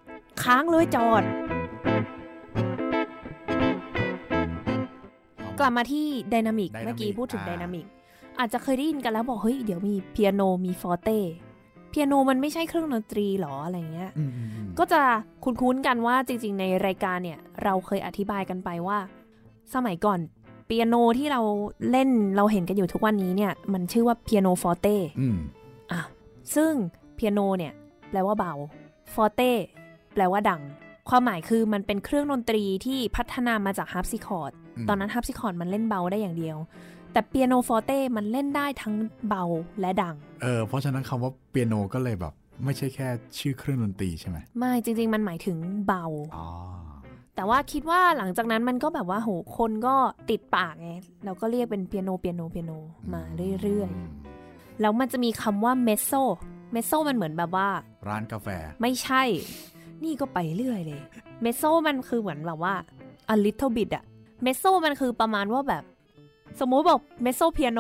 [0.44, 1.24] ค้างเลยจอด
[5.60, 7.86] กลับมาที่ dynamic Dynamic เมื่อกี้พูดถึงอ่า dynamic
[8.40, 11.20] อาจจะเคยได้ยินกันแล้วบอกเฮ้ยเดี๋ยวมีเปียโนมี forte
[11.92, 15.02] เปียโนมันไม่ใช่เครื่องดนตรีหรออะไรเงี้ยอืมอืมอืมก็จะ
[15.44, 18.98] คุ้นๆกันว่าจริง ๆ ในรายการเนี่ย เราเคยอธิบายกันไปว่า
[19.74, 20.20] สมัยก่อน
[20.66, 21.42] เปียโนที่เรา
[21.92, 25.38] เล่นเราเห็นกันอยู่ทุกวันนี้เนี่ย มันชื่อว่า pianoforteอืม
[25.92, 26.02] อะ
[26.56, 26.74] ซึ่ง
[27.16, 27.74] เปียโนเนี่ย
[28.10, 28.54] แปลว่าเบา
[29.14, 29.52] forte
[30.14, 30.62] แปลว่าดัง
[31.10, 36.58] ความหมายคือมันเป็นเครื่องดนตรีที่พัฒนามาจากฮาร์ปซิคอร์ดอืมตอนนั้นฮาร์ปซิคอร์ดมันเล่นเบาได้อย่างเดียว
[37.12, 38.96] แต่ pianoforte มันเล่นได้ทั้ง
[39.28, 39.44] เบา
[39.80, 42.34] และดัง เออ เพราะฉะนั้นคำว่าเปียโนก็เลยแบบ
[42.66, 43.08] ไม่ใช่แค่
[43.40, 46.48] ชื่อเครื่องดนตรีใช่ไหม ไม่จริง ๆ มันหมายถึงเบา อ๋อ
[47.36, 49.96] แต่ว่าคิดว่าหลังจากนั้นมันก็แบบว่าโหคนก็
[50.30, 50.92] ติดปากไง
[51.26, 52.72] เราก็เรียกเป็นเปียโนเปียโนเปียโน
[53.14, 53.22] มา
[53.62, 56.12] เรื่อยๆแล้วมันจะมีคำว่า mezzo
[56.72, 57.68] mezzo มันเหมือนแบบว่า
[58.10, 58.48] ร้านกาแฟ
[58.82, 59.24] ไม่ใช่
[60.04, 61.02] นี่ก็ไปเรื่อยเลย
[61.42, 62.74] mezzo มันคือเหมือนแบบว่า
[63.34, 64.04] a little bit อะ
[64.44, 65.84] mezzo มันคือประมาณว่าแบบ
[66.60, 67.80] สมมุติบอก mezzo piano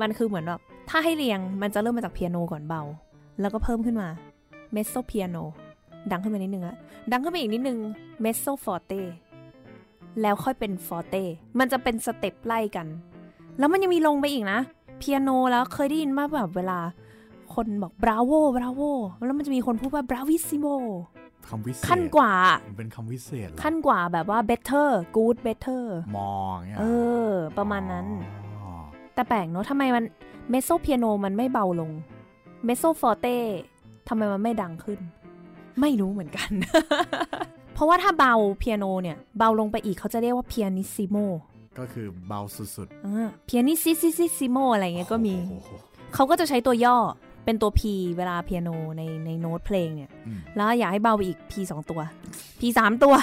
[0.00, 2.82] มันคือเหมือนแบบถ้าให้เรียงมันจะเริ่มมาจากเปียโนก่อนเบา
[3.40, 4.08] แล้วก็เพิ่มขึ้นมา
[4.72, 5.36] mezzo piano
[6.10, 6.76] ดังขึ้นมานิดนึงอะ
[7.10, 7.78] ดังขึ้นมาอีกนิดนึง
[8.20, 8.92] mezzo forte
[10.20, 11.14] แล้วค่อยเป็น forte
[11.58, 12.86] มันจะเป็น step ไล่กัน
[13.58, 14.58] แล้วมันยังมีลงไปอีกนะ
[14.98, 16.78] เปียโนแล้วเคยได้ยินมาแบบเวลา
[17.54, 18.82] คนบอก bravo bravo
[19.26, 20.66] แล้วมันจะมีคนพูดว่า bravissimo
[21.48, 22.32] คำวิเศษขั้นกว่า
[22.68, 25.82] มันเป็นคำวิเศษเหรอขั้นกว่าแบบว่า better good better
[26.16, 26.84] มองเนี่ยเอ
[27.28, 28.06] อ ประมาณนั้น
[28.60, 28.72] อ๋อ
[29.14, 30.04] แต่แปลกเนอะทำไมมัน
[30.50, 31.90] mezzo piano มันไม่เบาลง
[32.64, 33.36] mezzo forte
[34.08, 35.00] ทำไมมันไม่ดังขึ้น
[35.80, 36.50] ไม่รู้เหมือนกัน
[37.74, 41.16] เพราะว่าถ้าเบา piano เนี่ย เบาลงไปอีกเขาจะเรียกว่า pianissimo
[41.78, 42.88] ก็คือเบาสุด
[43.44, 45.70] pianissississimo อะไรๆเงี้ยก็มีโอ้โห
[46.14, 46.98] เขาก็จะใช้ตัวย่อ
[47.44, 47.80] เป็นตัว P
[48.16, 52.00] เวลา piano ในในโน้ตเพลงเนี่ยอืมแล้วอยากให้เบาไปอีก P สองตัว
[52.60, 53.14] P สามตัว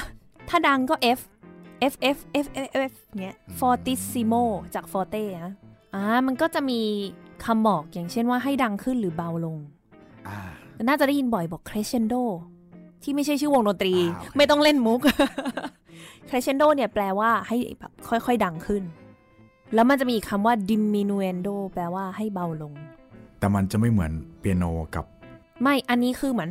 [0.49, 1.19] ถ้าดังก็ F
[1.91, 4.43] F F F F F เงี้ย fortissimo
[4.75, 5.53] จาก forte นะ
[5.95, 6.81] อ่ามันก็จะมี
[7.45, 9.57] คำบอกอย่างเช่นว่าให้ดังขึ้นหรือเบาลง
[10.27, 10.39] อ่า
[10.87, 12.23] น่าจะได้ยินบ่อยบอก crescendo
[13.03, 15.01] ที่ไม่ใช่ชื่อวงดนตรีอ่าโอเคไม่ต้องเล่นมุก
[16.29, 18.83] crescendo เนี่ยแปลว่าให้แบบค่อยๆ ดังขึ้น
[19.73, 22.73] แล้วมันจะมีคำว่า diminuendo แปลว่าให้เบาลง
[23.39, 24.65] แต่มันจะไม่เหมือนเปียโน
[24.95, 25.05] กับ
[25.61, 26.49] ไม่อันนี้คือเหมือน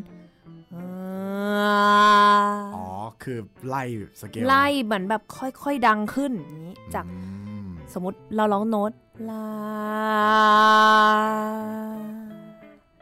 [2.76, 2.86] อ๋อ
[3.22, 3.82] คือไล่
[4.20, 7.18] สเกลไล่เหมือนแบบค่อยๆดังขึ้นอย่างนี้จากอื
[7.64, 8.92] มสมมติเราร้องโน้ต
[9.30, 9.46] ลา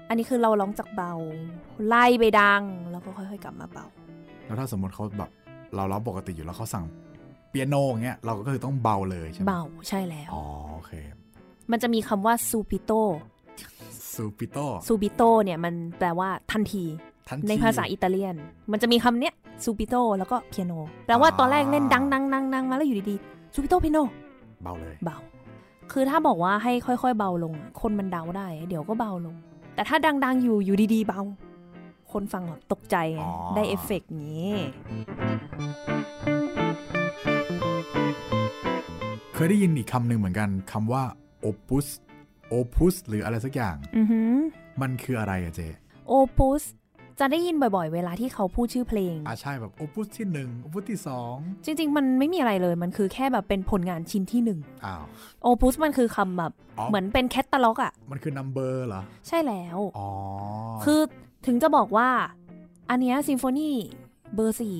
[0.08, 1.12] อันนี้คือเราร้องจากเบา
[1.86, 3.86] ไล่ไปดัง แล้วก็ค่อยๆกลับมาเบา
[4.44, 5.30] แล้วถ้าสมมติเขาแบบ
[5.74, 6.84] เราร้องปกติอยู่แล้วเขาสั่ง
[7.50, 10.92] เปียโนอย่างเงี้ยเราก็คือต้องเบาเลยใช่ไหมเบาใช่แล้ว อ๋อโอเค
[11.70, 12.90] มันจะมีคำว่าซูปิโต
[14.14, 16.84] ซูปิโตซูบิโตเนี่ยมันแปลว่าทันที
[17.28, 18.36] ทันในทีภาษาอิตาเลียน
[18.72, 20.72] มันจะมีคำเนี้ย subito แล้วก็ piano
[21.06, 23.98] แปลว่าอ่าตอนแรกเล่นดังดังดังดังมาแล้วอยู่ดีๆ subito piano
[24.62, 25.18] เบาเลยเบา
[25.92, 29.34] คือถ้าบอกว่าให้ค่อยๆ เบาลงอะคนมันเดาได้ เดี๋ยวก็เบาลง
[29.74, 31.20] แต่ถ้าดังๆอยู่อยู่ดีๆ เบา
[32.12, 34.48] คนฟังแบบตกใจไงอ๋อได้เอฟเฟกต์นี้
[39.34, 41.02] เคยได้ยินอีกคำหนึ่งเหมือนกันคำว่า
[41.46, 41.86] opus
[42.52, 44.32] opus หรืออะไรสักอย่างอือหือ
[44.82, 45.60] มันคืออะไรอะเจ
[46.08, 46.64] โอปุส
[47.20, 51.34] จะได้ยินบ่อยๆ เวลาที่เขาพูดชื่อเพลง อ่าใช่แบบ opus ที่หนึ่ง opus ที่สอง
[51.64, 55.04] จริง ๆ มันไม่มีอะไรเลยมันคือแค่แบบเป็นผลงานชิ้นที่หนึ่งอ้าว
[55.42, 60.08] โอปุสมันคือคำแบบอ๋อเหมือนเป็นแคตตาล็อกอะมันคือ number เหรอ ใช่แล้ว อ๋อ
[60.84, 61.00] คือ
[61.46, 62.08] ถึงจะบอกว่า
[62.90, 63.70] อันเนี้ซิมโฟนี
[64.34, 64.78] เบอร์สี่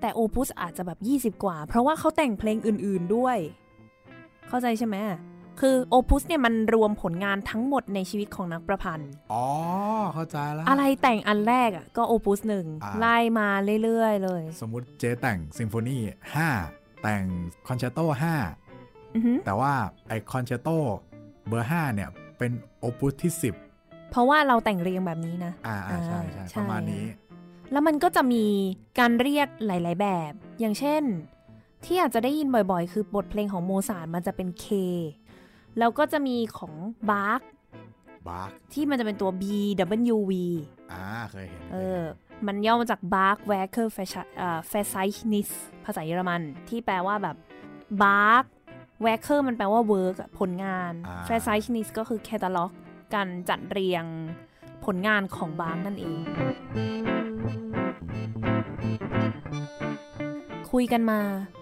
[0.00, 0.98] แต่โอปุสอาจจะแบบ
[1.36, 3.36] 20 กว่า เพราะว่าเขาแต่งเพลงอื่นๆด้วย
[4.48, 4.96] เข้าใจใช่ไหม
[5.60, 9.44] คือ opus เนี่ยมันรวมผลงานทั้งหมดในชีวิตของนักประพันธ์ อ๋อ
[10.14, 13.48] เข้าใจแล้ว อะไรแต่งอันแรกอะก็ opus หนึ่งอ่าไล่มา
[13.84, 15.98] เรื่อยๆเลย สมมุติเจแต่งซิมโฟนี
[16.34, 16.48] ห้า
[17.02, 17.22] แต่ง
[17.66, 18.34] คอนแชร์โตห้า
[19.14, 19.72] อือหือแต่ว่า
[20.08, 20.68] ไอคอนแชร์โต
[21.48, 22.08] เบอร์ห้าเนี่ย
[22.38, 23.32] เป็น opus ที่
[23.70, 27.04] 10 เพราะว่าเราแต่งเรียงแบบนี้นะ อ่าอ่าใช่ใช่อ่าใช่ประมาณนี้
[27.72, 28.44] แล้วมันก็จะมี
[28.98, 31.02] การเรียกหลาย ๆ แบบ อย่างเช่น
[31.84, 34.66] ที่อาจจะได้ยินบ่อยๆ คือบทเพลงของโมซาร์ทมันจะเป็น K
[35.78, 36.74] แล้วก็จะมีของ
[37.10, 37.40] บาร์ก
[38.28, 39.44] บาร์กที่มันจะเป็นตัว B
[40.12, 40.32] W V
[40.92, 42.00] อ่าเคยเห็นเออ
[42.46, 45.48] มันย่อมาจาก Bach-Werke-Verzeichnis
[45.84, 47.36] ภาษาเยอรมัน ที่แปลว่าแบบ
[48.04, 50.92] Bach Werke มันแปลว่า work ผลงาน
[51.26, 52.72] Verzeichnis ก็คือแคตตาล็อก
[53.14, 54.04] การจัดเรียง
[54.84, 56.18] ผลงานของบาร์กนั่นเอง
[60.70, 61.20] คุยกันมา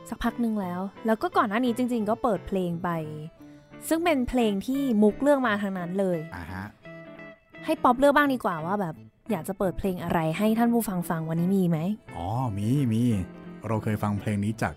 [0.09, 2.89] สักพักหนึ่งแล้ว แล้วก็ก่อนหน้านี้จริง ๆ ก็เปิดเพลงไป
[3.89, 6.67] ซึ่งเป็นเพลงที่มุกเลือกมาทางนั้นเลยอ่าฮะ
[7.65, 8.95] ให้ป๊อปเลือกบ้างดีกว่าว่าแบบ
[9.31, 11.79] อยากจะเปิดเพลงอะไรให้ท่านผู้ฟังฟังวันนี้มีไหม
[12.17, 13.03] อ๋อมีมี
[13.69, 14.75] เราเคยฟังเพลงนี้จาก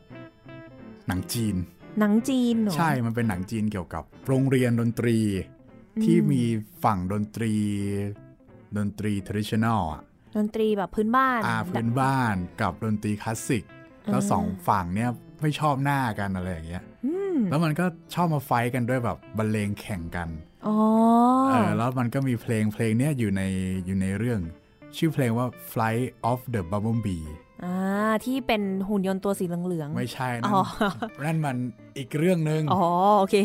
[1.07, 1.55] หนังจีน
[1.99, 5.17] หนังจีนเหรอใช่มันเป็นหนังจีนเกี่ยวกับโรงเรียนดนตรี
[6.03, 6.43] ที่มี
[6.83, 7.53] ฝั่งดนตรี
[8.77, 10.01] ดนตรี traditional อะ
[10.37, 13.63] ดนตรีแบบพื้นบ้านอ่าพื้นบ้านกับดนตรีคลาสสิก
[14.11, 15.09] แล้วอ่าสองฝั่งเนี่ย
[15.41, 16.90] ไม่ชอบหน้ากันอะไรอย่างเงี้ยอืม
[17.49, 20.29] แล้วมันก็ชอบมาไฟท์กันด้วยแบบบรรเลงแข่งกัน
[20.67, 20.75] อ๋อ
[21.49, 23.41] เออแล้วมันก็มีเพลงเพลงเนี้ยอยู่ใน
[23.85, 24.39] อยู่ในเรื่อง
[24.97, 27.25] ชื่อเพลงว่า Flight of the Bumblebee
[27.63, 27.75] อ่า
[28.25, 30.63] ที่เป็นหุ่นยนต์ตัวสีเหลืองๆ ไม่ใช่นั่อ๋นอ
[31.25, 31.57] นั่นมัน
[31.97, 32.83] อีกเรื่องหนึ่งอ๋อ
[33.19, 33.35] โอเค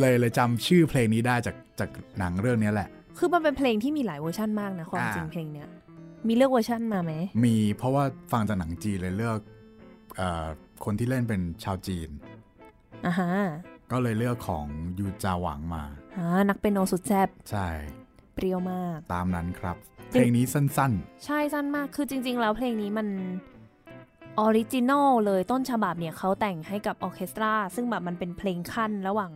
[0.00, 5.68] เลยเลยจำชื่อเพลงนี้ได้จากจากหนังเรื่องเนี้ยแหละ คือมันเป็นเพลงที่มีหลายเวอร์ชันมากนะความอ่าจริงเพลงเนี้ย
[6.28, 7.12] มีเลือกเวอร์ชันมาไหม
[7.44, 9.38] มีเพราะว่าฟังจากหนังจีนเลยเลือก
[10.16, 10.46] เอ่อ
[10.84, 12.33] คนที่เล่นเป็นชาวจีนอ่าฮะ
[13.92, 14.66] ก็เลยเลือกของ
[14.98, 15.84] Yuja Wang มา
[16.18, 17.68] อ่านักเปียโนสุดแซบใช่
[18.34, 19.76] เปรี้ยวมาก ตามนั้นครับ
[20.12, 20.92] จริงเพลงนี้สั้น
[21.24, 23.08] ใช่สั้นมากคือจริง ๆ แล้วเพลงนี้มัน
[24.38, 29.32] original เลยต้นฉบับเนี่ยเขาแต่งให้กับออร์เคสตรา ซึ่งแบบมันเป็นเพลงคั่นระหว่าง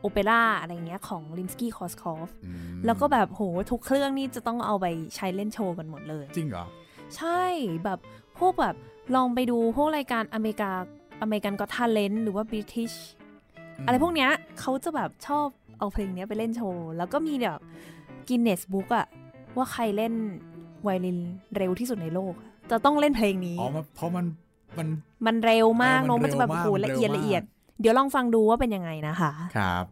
[0.00, 4.86] โอเปร่าอะไรเงี้ยของ Rimsky-Korsakov ๆอืมแล้วก็แบบโหทุกเครื่องนี่จะต้องเอาไป
[5.16, 6.64] ใช้เล่นโชว์กันหมดเลย จริงเหรอ
[7.16, 7.42] ใช่
[7.84, 7.98] แบบ
[8.38, 8.76] พวกแบบ
[9.16, 10.70] ลองไปดูพวกรายการอเมริกา
[11.20, 12.92] อเมริกันก็ท l เลนหรือว่าบริทิช
[13.78, 15.46] อืมอะไรพวกเนี้ยเขาจะแบบชอบ
[15.78, 17.60] เอาเพลงเนี้ยไปเล่นโชว์ แล้วก็มีแบบ
[18.28, 19.06] Guinness Book อะ
[19.56, 20.12] ว่าใครเล่น
[20.82, 21.18] ไวโอลิน
[21.56, 24.26] เร็วที่สุดในโลกอะจะต้องเล่นเพลงนี้อ๋อมันเพราะมัน
[24.78, 24.88] มัน
[25.26, 27.42] มันเร็วมากเออมันโน้มมันจะแบบเร็วมากโอ้โหมันละเร็วเอียดมากละเอียด
[27.80, 29.84] เดี๋ยวลองฟังดูว่าเป็นยังไงนะคะ ครับ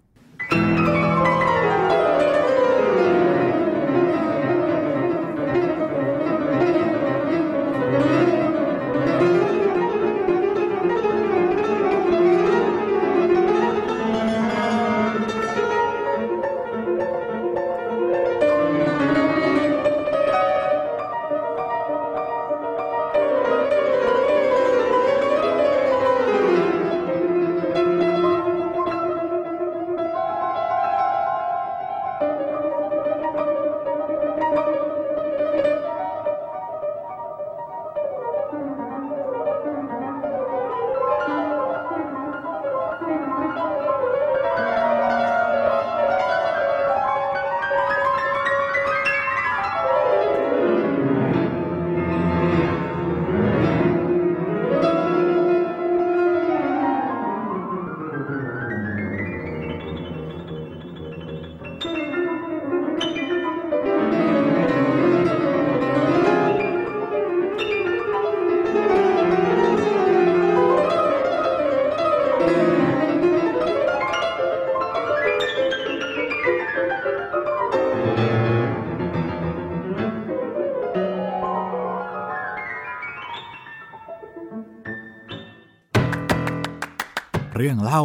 [87.62, 88.02] รื่องเล่า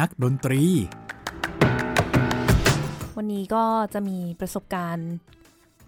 [0.00, 0.62] นักดนตรี
[3.16, 5.10] วันนี้ก็จะมีประสบการณ์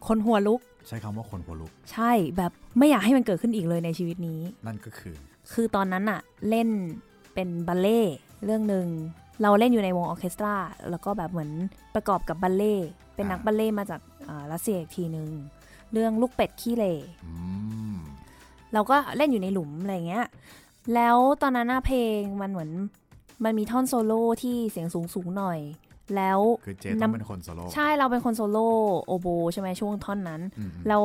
[0.07, 5.15] คนหัวลุก ใช้คำว่าคนหัวลุก ใช่แบบไม่อยากให้มันเกิดขึ้นอีกเลยในชีวิตนี้ นั่นก็คือ
[5.53, 6.69] คือตอนนั้นอะเล่น
[7.35, 8.15] เป็นบัลเล่ต์
[8.45, 8.87] เรื่องหนึ่ง
[9.43, 10.55] เราเล่นอยู่ในวงออร์เคสตรา
[10.91, 11.51] แล้วก็แบบเหมือน
[11.95, 15.29] ประกอบกับบัลเล่ต์เป็นนักอ่าบัลเล่ต์มาจากอ่ารัสเซียอีกทีหนึ่ง
[15.93, 16.95] เรื่องลูกเป็ดขี้เหร่
[17.27, 17.33] อื
[17.95, 17.97] ม
[18.73, 20.27] เราก็เล่นอยู่ในหลุมอะไรเงี้ย
[20.95, 22.71] แล้วตอนนั้นน่ะเพลงมันเหมือน
[23.45, 25.59] มันมีท่อนโซโล่ที่เสียงสูงสูงๆหน่อย
[26.17, 28.69] แล้วคือเจต้องเป็นคนโซโล่ใช่เราเป็นคนโซโล่
[29.07, 31.05] โอโบใช่ไหมช่วงท่อนนั้นอืมแล้ว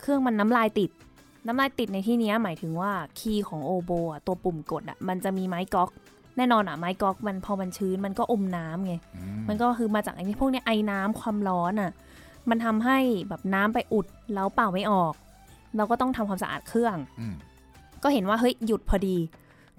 [0.00, 0.90] เครื่องมันน้ำลายติด
[1.46, 5.90] น้ำลายติดในที่เนี้ยหมายถึงว่าคีย์ของโอโบอะตัวปุ่มกดอะมันจะมีไม้ก๊อก
[6.36, 11.90] แน่นอนอะไม้ก๊อกมันพอมันชื้นมันก็อมน้ำไงอืมมันก็คือมาจากไอ้นี่พวกเนี้ยไอ้น้ำความร้อนอะ
[12.50, 12.98] มันทำให้
[13.28, 15.14] แบบน้ำไปอุดแล้วเป่าไม่ออก
[15.76, 17.34] เราก็ต้องทำความสะอาดเครื่องอืม
[18.02, 19.16] ก็เห็นว่าเฮ้ยหยุดพอดี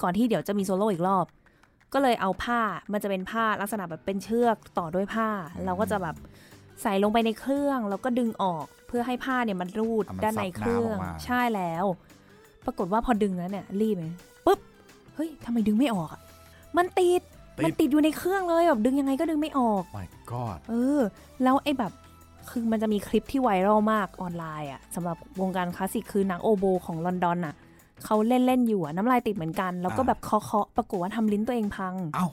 [0.01, 1.25] ก่อนที่เดี๋ยวจะมีโซโล่อีกรอบ
[1.95, 2.61] ก็เลยเอาผ้า
[2.93, 5.29] มันจะเป็นผ้าลักษณะแบบเป็นเชือกต่อด้วยผ้า
[5.65, 6.15] เราก็จะแบบ
[6.81, 11.85] ใส่ลงไปในเครื่องแล้วก็ดึงออกเพื่อให้ผ้าเนี่ยมันรูดเอามัด้านในเครื่องซับน้ำออกมาใช่แล้ว
[12.65, 14.05] ปรากฏว่าพอดึงแล้วเนี่ยรีบไหม
[14.45, 14.59] ปุ๊บ
[15.15, 16.21] เฮ้ยทำไมดึงไม่ออกอะ
[16.77, 17.21] มันติด
[17.65, 21.01] มันติดอยู่ในเครื่องเลยแบบดึงยังไงก็ดึงไม่ออก my god เออ
[21.43, 21.91] แล้วไอ้แบบ
[22.49, 27.55] คือมันจะมีคลิปที่ไวรัลมากออนไลน์อะสำหรับวงการคลาสสิกคือนักโอโบของลอนดอนอะ
[28.05, 32.27] เขาเล่นเล่นๆอยู่อะน้ำลายติดเหมือนกัน แล้วก็อ่าแบบเคาะเคาะๆปรากฏว่าทำลิ้นตัวเองพังเอ้า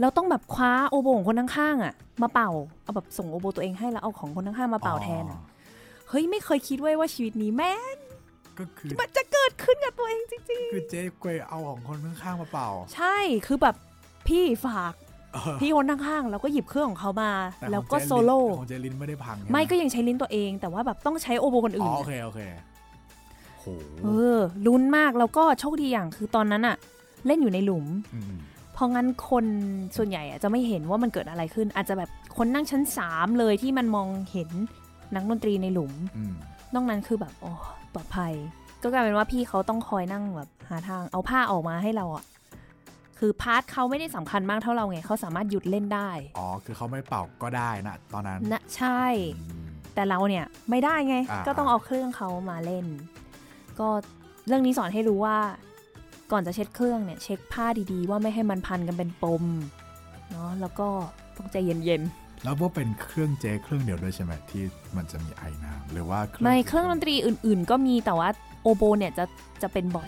[0.00, 2.50] แล้วต้องแบบคว้าโอโบของคนข้างๆอะมาเป่า
[2.82, 5.42] เอาแบบส่งโอโบตัวเองให้แล้วเอาของคนข้างๆมาเป่าแทนอ๋อะอ
[6.08, 7.96] เฮ้ยไม่เคยคิดไว้ว่าชีวิตนี้แม่ง
[8.58, 10.40] ก็คือมันจะเกิดขึ้นกับตัวเองจริง
[10.72, 13.76] คือเจ๊กวยเอาของคนข้างๆมาเป่าๆใช่คือแบบ
[14.26, 14.94] พี่ฝาก
[15.34, 17.30] เออพี่คนข้างๆแล้วก็หยิบเครื่องของเขามา
[17.62, 22.69] ต่แล้วของก็เจ๊โซโล่ของเจลินไม่ได้พังใช่หไม่ก็ยังใช้ลิ้นตัวเอง แต่ว่าแบบต้องใช้โอโบคนอื่อ๋นอโอเคโอเคโห
[24.04, 26.76] เออลุ้นมากแล้วก็โชคดีอย่างคือตอนนั้นอะ
[27.26, 27.86] เล่นอยู่ในหลุม
[28.36, 28.38] ม
[28.72, 29.44] เพราะงั้นคน
[29.96, 34.50] ส่วนใหญ่อะจะไม่เห็นว่ามันเกิดอะไรขึ้น อาจจะแบบคนนั่งชั้นสามเลยที่มันมองเห็น
[35.14, 36.34] นักดนตรีในหลุมอืม
[36.74, 37.52] นอกนั้นคือแบบโอ้
[37.94, 38.32] ปลอดภัย
[38.82, 42.24] ก็กลายเป็นว่าพี่เขาต้องคอยนั่งแบบหาทางเอาผ้าออกมาให้เราอะ
[43.18, 49.02] คือพาร์ทเขาไม่ได้สำคัญมากเท่าเราไงเขาสามารถหยุดเล่นได้ อ๋อ คือเขาไม่เป่าก็ได้นะตอนนั้นนะใช่
[49.38, 52.86] อืมแต่เราเนี่ยไม่ได้ไงอ่าก็ต้องเอาเครื่องเขามาเล่น
[53.80, 53.88] ก็
[54.46, 55.38] เรื่องนี้สอนให้รู้ว่า
[56.32, 59.44] ก่อนจะเช็ดเครื่องเนี่ย เช็คผ้าดีๆ ว่าไม่ให้มันพันกันเป็นปม
[60.30, 60.88] เนาะแล้วก็
[61.36, 62.02] ต้องใจเย็น
[62.44, 64.62] แล้วว่าเป็นเครื่องเจเครื่องเดียวด้วยใช่ไหมที่
[64.96, 68.28] มันจะมีไอน้ำหรือว่าๆในเครื่องดนตรีอื่น ๆ ก็มีแต่ว่า
[68.62, 69.24] โอโบเนี่ยจะ
[69.62, 70.06] จะเป็นบ่อย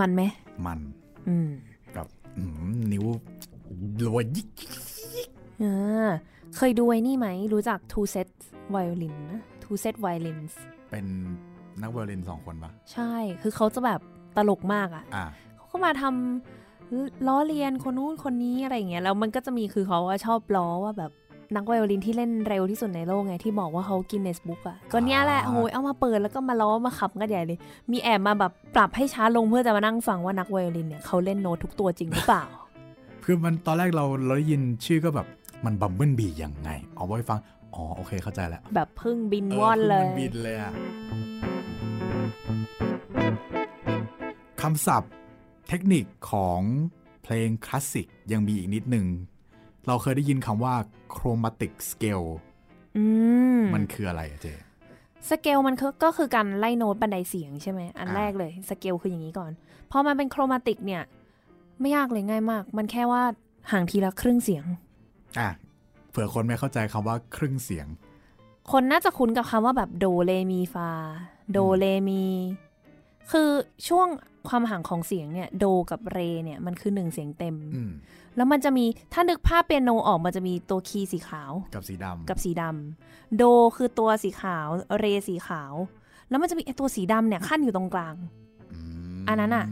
[0.00, 0.22] มันไหม
[0.66, 0.80] มัน
[1.28, 1.48] อืม
[1.96, 3.04] กับอืมนิ้ว
[4.04, 4.48] รัวยิก
[5.62, 6.10] อ่า
[6.56, 8.28] เคยดูไอ้นี่ไหม รู้จัก two set
[8.74, 10.52] violin นะ two set violins
[10.90, 11.06] เป็น
[11.82, 14.00] นักไวโอลินสองคนปะใช่ คือเขาจะแบบ
[14.36, 15.26] ตลกมากอะ่ะอะ
[15.56, 21.12] เขาก็มาทำล้อเลียนคนนู้นคนนี้อะไรอย่างเงี้ย แล้วมันก็จะมีคือเขาว่าชอบล้อว่าแบบ
[21.56, 27.58] นักไวโอลินที่เล่นเร็วที่สุดในโลกไงที่บอกว่าเขา Guinness Book อะก็เนี้ยแหละโอ้ยเอามาเปิดแล้วก็มาล้อมาขำกันใหญ่เลย
[27.92, 32.44] มีแอบมาแบบปรับให้ช้าลงเพื่อจะมานั่งฟังว่านักไวโอลินเนี่ยเขาเล่นโน้ตทุกตัวจริงหรือเปล่า
[33.24, 35.26] คือมันตอนแรกเราเราได้ยินชื่อก็แบบ
[35.64, 37.40] มัน bumblebee ยังไง เอาไว้ฟัง
[37.74, 40.72] อ๋อ โอเคเข้าใจแล้ว แบบผึ้งบินว่อนเลยอมันบินเลยอะ
[44.60, 45.12] คำศัพท์
[45.68, 46.60] เทคนิคของ
[47.22, 49.06] เพลงคลาสสิกยังมีอีกนิดหนึ่ง
[49.86, 50.74] เราเคยได้ยินคำว่า
[51.14, 52.28] chromatic scale
[52.96, 53.04] อื
[53.58, 54.46] มมันคืออะไรอะเจ
[55.28, 59.52] สเกลมันคือก็คือการไล่โน้ตบันไดเสียงใช่ไหม อันอ่าแรกเลยสเกลคืออย่างนี้ก่อน
[59.90, 61.02] พอมันเป็นโครมาติกเนี่ย
[61.80, 63.22] ไม่ยากเลยง่ายมาก มันแค่ว่า
[63.70, 64.64] ห่างทีละครึ่งเสียง
[65.40, 65.50] อะ
[66.10, 67.86] เผื่อคนไม่เข้าใจคำว่าครึ่งเสียง
[68.72, 70.90] คนน่าจะคุ้นกับคำว่าแบบโดเลมีฟา
[71.52, 72.24] โดเลมี
[73.30, 73.48] คือ
[73.88, 74.08] ช่วง
[74.48, 77.92] ความห่างของเสียงเนี่ย โดกับเรเนี่ยมันคือหนึ่งเสียงเต็มอืม
[78.36, 83.42] แล้วมันจะมีถ้านึกภาพเปียโนออกมันจะมีตัวคีย์สีขาว กับสีดำกับสีดำโด
[83.76, 84.68] คือตัวสีขาว
[84.98, 85.72] เรสีขาว
[86.28, 88.14] แล้วมันจะมีไอตัวสีดำเนี่ยขั้นอยู่ตรงกลาง
[89.18, 89.66] มอันนั้นอะ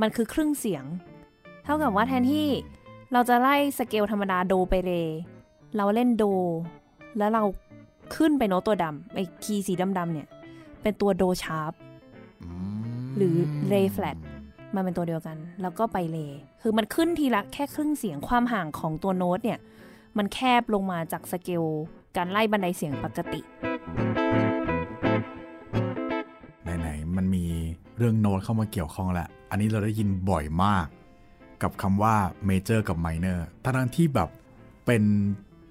[0.00, 0.84] มันคือครึ่งเสียง
[1.64, 2.46] เท่ากับว่าแทนที่
[3.12, 4.90] เราจะไล่สเกลธรรมดาโดไปเร
[5.76, 6.24] เราเล่นโด
[7.18, 7.42] แล้วเรา
[8.14, 10.28] ขึ้นไปโน้ตตัวดำไอ้คีย์สีดำๆเนี่ย
[10.82, 12.44] เป็นตัวโดชาร์ปม
[13.16, 13.36] หรือ
[13.72, 14.16] Ray flat
[14.74, 16.18] มันเป็นตัวเดียวกัน แล้วก็ไปเร
[16.62, 19.58] คือมันขึ้นทีละแค่ครึ่งเสียงความห่างของตัวโน้ตเนี่ย
[20.18, 21.64] มันแคบลงมาจากสเกล
[22.16, 23.40] การไล่บันไดเสียงปกติ
[26.62, 27.44] ไหน ๆ มันมี
[27.98, 30.86] เรื่องโน้ตเข้ามาเกี่ยวข้องแหละ อันนี้เราได้ยินบ่อยมาก
[31.62, 32.14] กับคำว่า
[32.46, 34.28] major กับ minor ทั้งๆที่แบบ
[34.86, 35.02] เป็น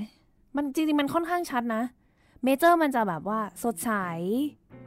[0.55, 1.84] มันจริงๆ มันค่อนข้างชัดนะ
[2.43, 3.91] major มันจะแบบว่าสดใส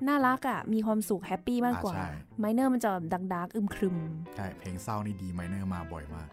[0.09, 3.97] น่ารักอะ่ะ มีความสุข happy มากกว่าอ่าใช่ minor มันจะแบบ dark dark ๆอึมครึม
[4.37, 6.27] ใช่ เพลงเศร้านี่ D minor มาบ่อยมาก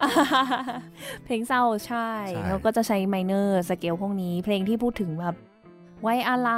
[1.25, 5.35] เพลงเศร้าใช่ใช่เขาก็จะใช้ minor scale พวกนี้ เพลงที่พูดถึงแบบ
[6.01, 6.51] ไว้อะไร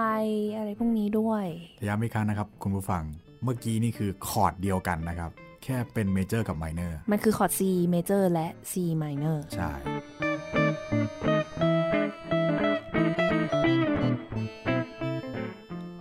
[0.57, 1.45] อะไรพวกนี้ด้วย
[1.87, 3.03] ย้ำอีกครั้งนะครับ คุณผู้ฟัง
[3.43, 5.31] เมื่อกี้นี่คือคอร์ดเดียวกันนะครับ
[5.63, 7.61] แค่เป็น major กับ minorมันคือคอร์ด C
[7.93, 9.71] major และ C minor ใช่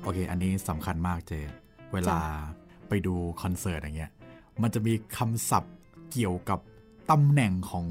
[0.02, 1.32] โอเค อันนี้สำคัญมากเจ
[1.92, 2.18] เวลา
[2.88, 4.12] ไปดูคอนเสิร์ตอย่างเงี้ย
[4.62, 5.74] มันจะมีคำศัพท์
[6.12, 6.58] เกี่ยวกับ
[7.10, 7.86] ตำแหน่งของ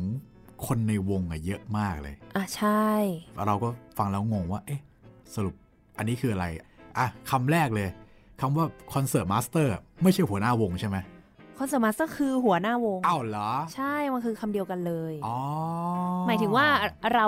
[0.68, 2.86] คนในวงอะเยอะมากเลย อะ ใช่
[3.48, 3.68] เราก็
[3.98, 4.82] ฟังแล้วงงว่า เอ๊ะ
[5.36, 5.54] สรุป
[5.98, 6.46] อันนี้คืออะไร
[6.98, 7.90] อะคำแรกเลย
[8.42, 9.74] คำว่า concertmaster
[10.04, 10.98] ไม่ใช่หัวหน้าวงใช่ไหม
[11.62, 15.38] concertmaster คือหัวหน้าวงอ้าวเหรอ ใช่ มันคือคำเดียวกันเลยอ๋อ
[16.28, 16.68] หมายถึงว่า
[17.14, 17.26] เรา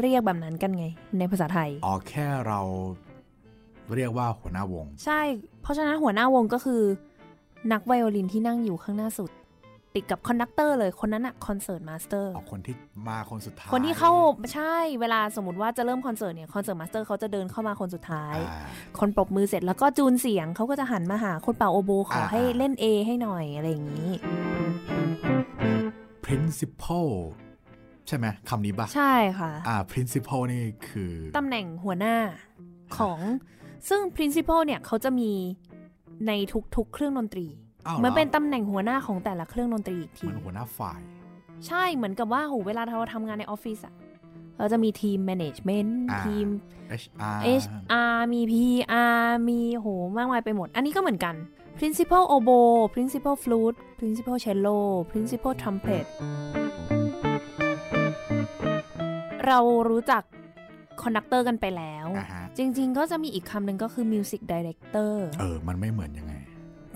[0.00, 0.86] เรียกแบบนั้นกันไง
[1.18, 2.60] ในภาษาไทย อ๋อแค่เรา
[3.94, 5.20] เรียกว่าหัวหน้าวง ใช่
[5.62, 6.82] เพราะฉะนั้นหัวหน้าวงก็คือ
[7.72, 9.30] นักไวโอลินที่นั่งอยู่ข้างหน้าสุด
[9.94, 12.74] ติดกับ conductor เลยคนนั้นอะ concertmaster เอาคนที่
[13.08, 14.12] มาคนสุดท้าย คนที่เข้า
[14.54, 18.60] ใช่เวลาสมมติว่าจะเริ่มคอนเสิร์ตเนี่ย concertmaster เขาจะเดินเข้ามาคนสุดท้ายอ่า
[19.00, 24.10] คนปรบมือเสร็จแล้วก็จูนเสียงเขาก็จะหันมาหาคนเป่าโอโบขออ่าให้เล่น A ให้หน่อยอะไรอย่างนี้
[26.26, 27.08] principal
[28.08, 32.16] ใช่ไหมคำนี้ปะใช่ค่ะอ่า principal นี่คือตำแหน่งหัวหน้า
[32.98, 33.18] ของ
[33.88, 35.30] ซึ่ง principal เนี่ยเขาจะมี
[36.26, 36.32] ใน
[36.76, 37.59] ทุกๆเครื่องดนตรีอ้าว
[37.98, 41.00] เหมือนเป็นหรตำแหน่งหัวหน้าของแต่ละเครื่องดนตรีอีกทีเหมือนหัวหน้าฝ่าย
[41.66, 43.94] ใช่เหมือนกับว่าโหเวลาเราทำงานในออฟฟิศอะ
[44.58, 46.46] เราจะมีทีม management อ่าทีม
[47.02, 51.34] HR HR มี PR มีโหมากมายไปหมด อันนี้ก็เหมือนกัน
[51.78, 54.78] principal oboe principal flute principal cello
[55.12, 56.04] principal trumpet
[59.46, 59.58] เรา
[59.90, 60.22] รู้จัก
[61.02, 66.34] conductor กันไปแล้วอ่าฮะจริง ๆ ก็จะมีอีกคำหนึ่งก็คือ music director เออ มันไม่เหมือนยังไง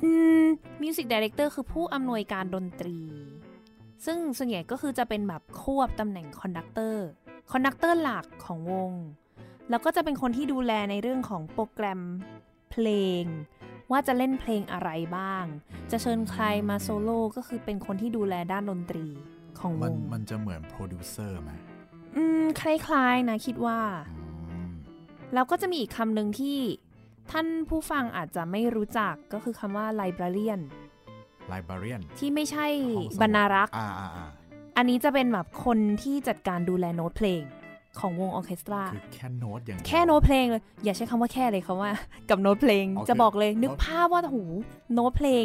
[0.04, 0.10] อื
[0.42, 0.44] ม
[0.82, 2.98] music director คือผู้อำนวยการดนตรี
[4.04, 8.92] ซึ่งส่วนใหญ่ก็คือจะเป็นแบบควบตำแหน่ง conductor conductor หลักของวง
[9.70, 12.00] แล้วก็จะเป็นคนที่ดูแลในเรื่องของโปรแกรม
[12.70, 12.88] เพล
[13.22, 13.24] ง
[13.90, 15.44] ว่าจะเล่นเพลงอะไรบ้าง
[15.90, 19.06] จะเชิญใครมาโซโล่ก็คือเป็นคนที่ดูแลด้านดนตรี
[19.58, 21.50] ของวมันงมันจะเหมือนโปรดิวเซอร์ไหม
[22.16, 23.80] อืม คล้ายๆนะคิดว่า
[24.50, 24.70] อืม
[25.34, 26.58] แล้วก็จะมีอีกคำหนึ่งที่
[27.30, 30.60] ท่านผู้ฟังอาจจะไม่รู้จักก็คือคำว่า librarian
[31.52, 32.66] librarian ที่ไม่ใช่
[32.96, 34.28] ห้องสมุดบรรณารักษ์อ่าอ่าอ่า
[34.76, 37.42] อันนี้จะเป็นแบบคนที่จัดการดูแลโน้ตเพลง
[37.98, 41.90] ของวงออร์เคสตราคือแค่โน้ตอย่างเดียวแค่โน้ตเพลงเลย อย่าใช้คำว่าแค่เลยคำว่า
[42.30, 44.42] กับโน้ตเพลงอ๋อจะบอกเลยคือนึกภาพว่าหู
[44.94, 45.44] โน้ตเพลง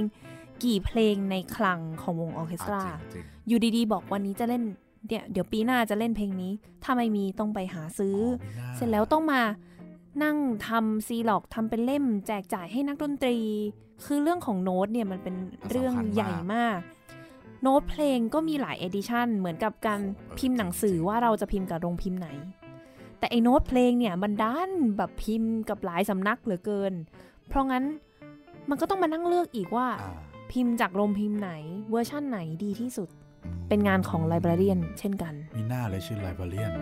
[0.64, 4.64] กี่เพลงในคลังของวงออร์เคสตราอะจริงอยู่ดีๆ บอกวันนี้จะเล่น
[5.08, 6.52] เนี่ยเดี๋ยวปีหน้าจะเล่นเพลงนี้
[6.84, 9.42] ถ้าไม่มีต้องไปหาซื้ๆออ๋ออมีหน้าเสร็จแล้วต้องมา
[10.24, 10.38] นั่ง
[10.68, 13.38] ทำซีร็อกซ์ทำเป็นเล่ม แจกจ่ายให้นักดนตรี
[14.06, 15.36] คือเรื่องของโน้ตเนี่ยมันเป็น
[15.70, 16.80] เรื่องใหญ่มาก
[17.62, 20.00] โน้ตเพลงก็มีหลาย edition เหมือนกับการ
[20.38, 22.30] พิมพ์หนังสือว่าเราจะพิมพ์กับโรงพิมพ์ไหน
[23.20, 26.94] แต่ไอ้โน้ตเพลงเนี่ยมันดันแบบพิมพ์กับหลายสำนักเหลือเกิน
[27.48, 27.84] เพราะงั้น
[28.70, 29.88] มันก็ต้องมานั่งเลือกอีกว่า
[30.52, 31.52] พิมพ์จากโรงพิมพ์ไหน
[31.90, 33.10] เวอร์ชั่นไหนดีที่สุด
[33.68, 36.74] เป็นงานของ librarian เช่นกัน มิน่าเลยชื่อ librarian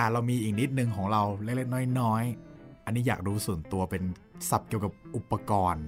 [0.00, 4.02] อ่าเรามีอีกนิดนึงของเราเล็กๆน้อยๆ อันนี้อยากรู้ส่วนตัวเป็น
[4.50, 5.84] ศัพท์เกี่ยวกับอุปกรณ์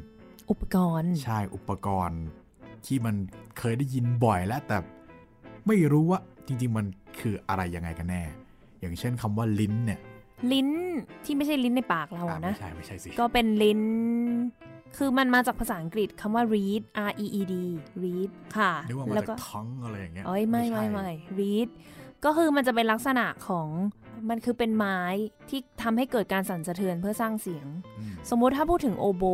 [0.50, 2.22] อุปกรณ์ ใช่อุปกรณ์
[2.86, 3.14] ที่มัน
[3.58, 4.76] เคยได้ยินบ่อยแล้วแต่
[5.66, 6.86] ไม่รู้ว่าจริง ๆ มัน
[7.20, 8.22] คืออะไรยังไงกันแน่
[8.80, 10.00] อย่างเช่นคำว่าลิ้นเนี่ย
[10.52, 10.68] ลิ้น
[11.24, 13.80] ที่ไม่ใช่ลิ้นในปากเราอะอะไม่นะใช่ไม่ใช่สิ ก็เป็นลิ้น
[14.96, 17.54] คือมันมาจากภาษาอังกฤษคำว่า read r e e d
[18.02, 21.08] read ค่ะนึกว่ามาแล้วจาก็กท้องอะไรอย่างเงี้ยเอ้ยไม่ไม่ใช่ไม่
[21.40, 21.68] read
[22.24, 23.68] ก็คือมันจะเป็นลักษณะของ
[24.30, 24.98] มันคือเป็นไม้
[25.48, 27.66] ที่ทำให้เกิดการสั่นสะเทือนเพื่อสร้างเสียง
[27.98, 29.24] อืมสมมุติถ้าพูดถึงโอโบ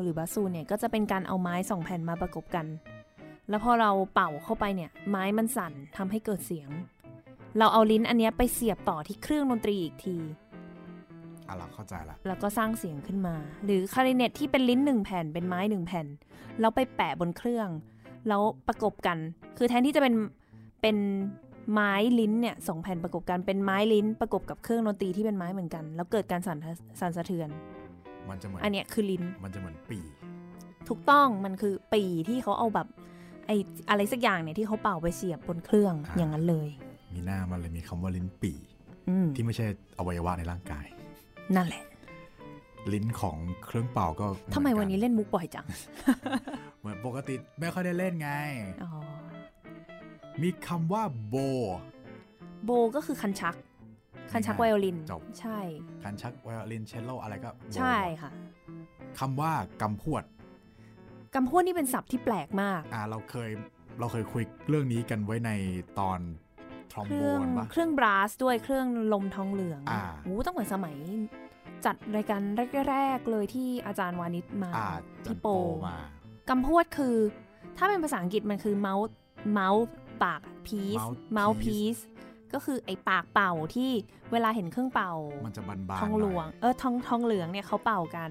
[0.00, 2.66] หรือบาซูเนี่ยก็จะเป็นการเอาไม้สองแผ่นมาประกบกัน
[3.48, 6.68] แล้วพอเราเป่าเข้าไปเนี่ย ไม้มันสั่นทำให้เกิดเสียง
[7.58, 10.16] เราเอาลิ้นอันเนี้ยไปเสียบต่อที่เครื่องดนตรีอีกที
[11.48, 13.34] อะเราเข้าใจละแล้วก็สร้างเสียงขึ้นมา
[13.64, 16.06] หรือคลาริเนตที่เป็นลิ้นหนึ่งแผ่นเป็นไม้หนึ่งแผ่น
[16.60, 17.68] แล้วไปแปะบนเครื่อง
[18.28, 19.18] แล้วประกบกัน
[19.56, 20.14] คือแทนที่จะเป็น
[20.82, 20.96] เป็น
[21.72, 26.58] ไม้ลิ้นเนี่ยสองแผ่นประกบกันเป็นไม้ลิ้นประกบกับเครื่องดนตรีที่เป็นไม้เหมือนกัน แล้วเกิดการสั่น
[27.00, 27.48] สั่นสะเทือน
[28.28, 30.00] มันจะเหมือนอันเนี้ยคือลิ้น มันจะเหมือนปี
[30.88, 32.88] ถูกต้องมันคือปีที่เขาเอาแบบ
[33.46, 33.50] ไอ
[33.90, 36.68] อะไรสักอย่างเนี่ยที่เขาเป่าไปเสียบบนเครื่องอ่าอย่างนั้นเลย
[37.14, 38.52] มีหน้ามันเลยมีคำว่าลิ้นปี
[39.08, 39.66] อืมที่ไม่ใช่
[39.98, 40.86] อวัยวะในร่างกาย
[41.56, 41.82] นั่นแหละ
[42.92, 45.66] ลิ้นของเครื่องเป่าก็เหอทำไมกัวันนี้เล่นมุกบ่อยจัง
[46.80, 48.30] เหมือนปกติไม่ค่อยได้เล่นไง
[48.82, 48.90] อ๋อ
[50.42, 51.36] มีคำว่าโบ
[52.64, 53.54] โบก็คือคันชัก
[54.32, 55.58] คันชักไวโอลินจบใช่
[56.02, 58.30] คันชักไวโอลินเชลโลอะไรก็โบใช่ค่ะ
[59.18, 59.52] คำว่า
[59.82, 60.24] กำพวด
[61.34, 63.50] กำพวดนี่เป็นศัพท์ที่แปลกมาก อ่าเราเคย
[64.00, 65.50] เราเคยคุยเรื่องนี้กันไว้ใน
[65.98, 66.18] ตอน
[66.92, 70.96] ทรอมเคโบรื่องนปะเครื่องบราสด้วยเครื่องลมทองเหลืองอ่าโอ้ตั้งแต่สมัย
[71.84, 72.42] จัดรายการ
[72.90, 74.88] แรก ๆ เลยที่อาจารย์วานิชมาอ่า
[75.26, 75.48] จัที่นโป
[75.88, 75.98] มา
[76.48, 77.16] กำพวดคือ
[77.76, 79.14] ถ้าเป็นภาษาอังกฤษมันคือเมาส์
[79.52, 79.84] เมาส์
[80.24, 82.08] ปากพีซ Mouth เมาส์พี piece ซ
[82.52, 83.90] ก็คือไอปากเป่าที่
[84.32, 85.12] เวลาเห็นเครื่องเป่า
[85.46, 88.30] มันจะบานๆทองหลวงน่ยเออทองทองเหลืองเนี่ยเขาเป่ากัน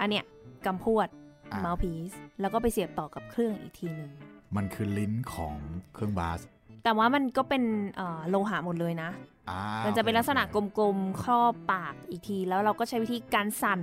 [0.00, 0.24] อันเนี้ย
[0.66, 1.08] กำพวด
[1.52, 2.10] อ่าเมาส์พีซ
[2.40, 4.10] แล้วก็ไปเสียบต่อกับเครื่องอีกทีหนึ่ง
[4.56, 5.56] มันคือลิ้นของ
[5.94, 6.40] เครื่องบาส
[6.84, 7.62] แต่ว่ามันก็เป็น
[7.96, 9.10] เอ่อโลหะหมดเลยนะ
[9.50, 13.80] อ่ามันจะเป็นลักษณะโอเคกลมๆ ครอบปากอีกที แล้วเราก็ใช้วิธีการสั่น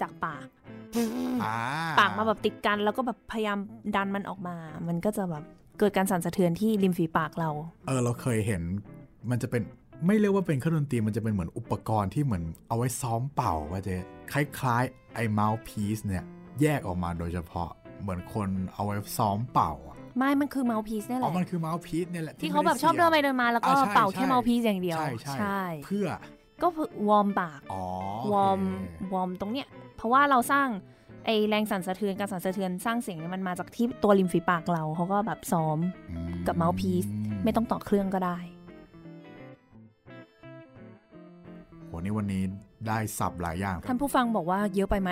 [0.00, 0.46] จากปาก
[1.42, 1.54] อ่า
[1.98, 3.58] ปากมาแบบติดกันแล้วก็แบบพยายาม
[3.96, 4.56] ดันมันออกมา
[4.88, 5.44] มันก็จะแบบ
[5.78, 7.50] เกิดการสั่นสะเทือนที่ริมฝีปากเรา
[7.86, 8.62] เออเราเคยเห็น
[9.30, 9.62] มันจะเป็น
[10.06, 13.96] ไม่เรียกว่าเป็นเครื่องดนตรีมันจะเป็นเหมือนอุปกรณ์ที่เหมือนเอาไว้ซ้อมเป่าว่าเจะ
[14.32, 16.24] คล้ายๆไอ้ mouthpiece เนี่ย
[16.60, 17.70] แยกออกมาโดยเฉพาะ
[18.02, 26.08] เหมือนคนเอาไว้ซ้อมเป่าอะไม่ มันคือ mouthpiece นี่แหอ๋อละมันคือ mouthpiece เนี่ยแหละ ที่เขาแบบชอบเดินไปเดินมาแล้วก็อ่ใช่เป่าแค่ใช่ mouthpiece อย่างเดียว ใช่ใช่เพื่อ
[26.62, 26.68] ก็
[27.08, 27.84] วอร์มปากอ๋อ
[28.32, 28.60] วอร์ม
[29.08, 30.68] โเควอร์มตรงเนี้ย เพราะว่าเราสร้าง
[31.26, 35.78] ไอแรงสั่นสะเทือนการสั่นสะเทือนสร้างเสียงเนี่ยมันมาจากที่ตัวริมฝีปากเราเขาก็แบบซ้อม
[36.10, 37.08] อืกับ mouthpiece
[37.44, 38.38] ไม่ต้องต่อเครื่องก็ได้
[41.86, 42.42] โหนี่วันนี้
[42.88, 45.10] ได้สับหลายอย่างครัท่าบนผู้ฟังบอกว่าเยอะไปไหม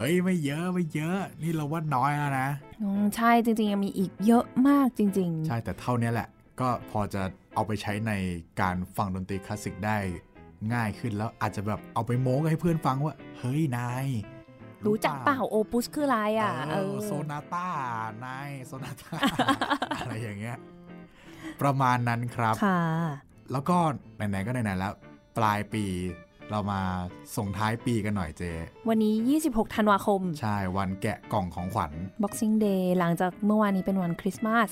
[0.00, 2.48] เฮ้ยไม่เยอะไม่เยอะ นี่เราว่าน้อยแล้วนะ
[2.82, 6.28] อืมใช่จริงๆยังมีอีกเยอะมากจริงใช่แต่เท่านี้แหละ
[6.60, 7.22] ก็พอจะ
[7.54, 8.12] เอาไปใช้ใน
[8.60, 9.98] การฟังดนตรีคลาสสิกได้
[10.74, 14.33] ง่ายขึ้นแล้วอาจจะแบบเอาไปโม้ให้เพื่อนฟังว่า เฮ้ยนายๆ
[14.86, 17.66] รู้จักเปล่าโอปุสคืออะไรอะเออโซนาต้า
[18.24, 19.12] นายโซนาต้า
[20.02, 20.56] อะไรอย่างเงี้ย
[21.62, 22.80] ประมาณนั้นครับค่ะ
[23.52, 23.76] แล้วก็
[24.16, 24.92] ไหนๆก็ไหนๆแล้ว
[25.38, 25.84] ปลายปี
[26.50, 26.80] เรามา
[27.36, 28.42] ส่งท้ายปีกันหน่อยเจ
[28.88, 34.70] วันนี้ 26 ธันวาคม ใช่วันแกะกล่องของขวัญ Boxing Day หลังจากเมื่อวานนี้เป็นวันคริสต์มาส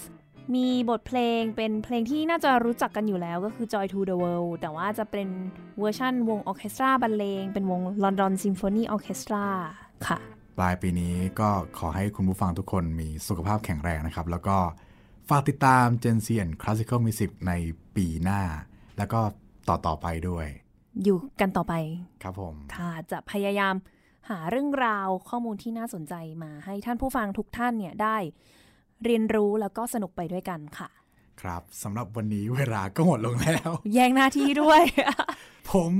[0.54, 5.28] มีบทเพลงเป็นเพลงที่น่าจะรู้จักกันอยู่แล้วก็คือ Joy to the World แต่ว่าจะเป็น
[5.78, 9.91] เวอร์ชั่นวงออร์เคสตราบรรเลง เป็นวง London Symphony Orchestra ค่ะ
[10.58, 14.56] ปลายปีนี้ก็ขอให้คุณผู้ฟังทุกคนมีสุขภาพแข็งแรงนะครับ แล้วก็
[15.28, 17.52] ฝากติดตาม Gen Z and Classical Music ใน
[17.96, 18.40] ปีหน้า
[18.98, 19.20] แล้วก็
[19.68, 20.46] ต่อๆไปด้วย
[21.04, 21.74] อยู่กันต่อไป
[22.22, 23.74] ครับผม ค่ะ จะพยายาม
[24.30, 28.16] หาเรื่องราวข้อมูลที่น่าสนใจมาให้ท่านผู้ฟังทุกท่านเนี่ยได้
[29.04, 30.88] เรียนรู้แล้วก็สนุกไปด้วยกันค่ะ
[31.40, 34.82] ครับสำหรับวันนี้เวลาก็หมดลงแล้ว แย่งหน้าที่ด้วย
[35.72, 35.92] ผม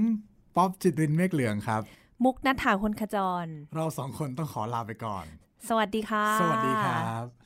[0.56, 1.82] ป๊อบจิตรินเมฆเหลืองครับ
[2.24, 3.46] มุกนัฐถาคนขจร
[3.76, 5.24] เราสองคนต้องขอลาไปก่อน
[5.68, 7.24] สวัสดีค่ะ สวัสดีครับ「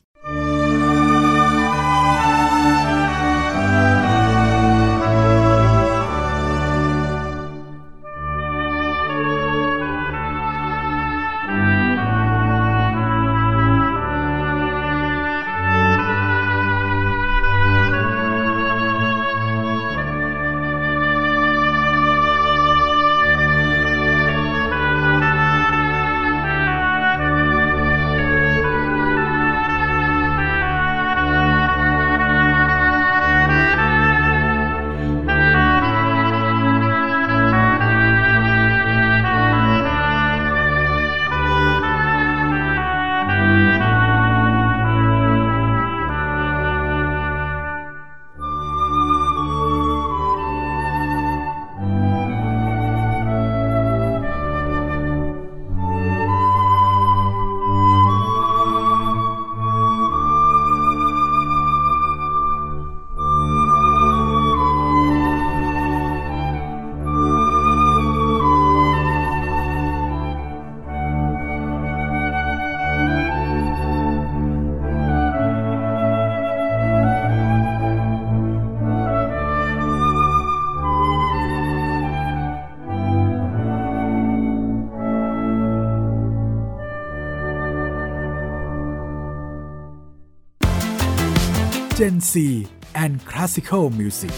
[92.94, 94.30] And Classical Music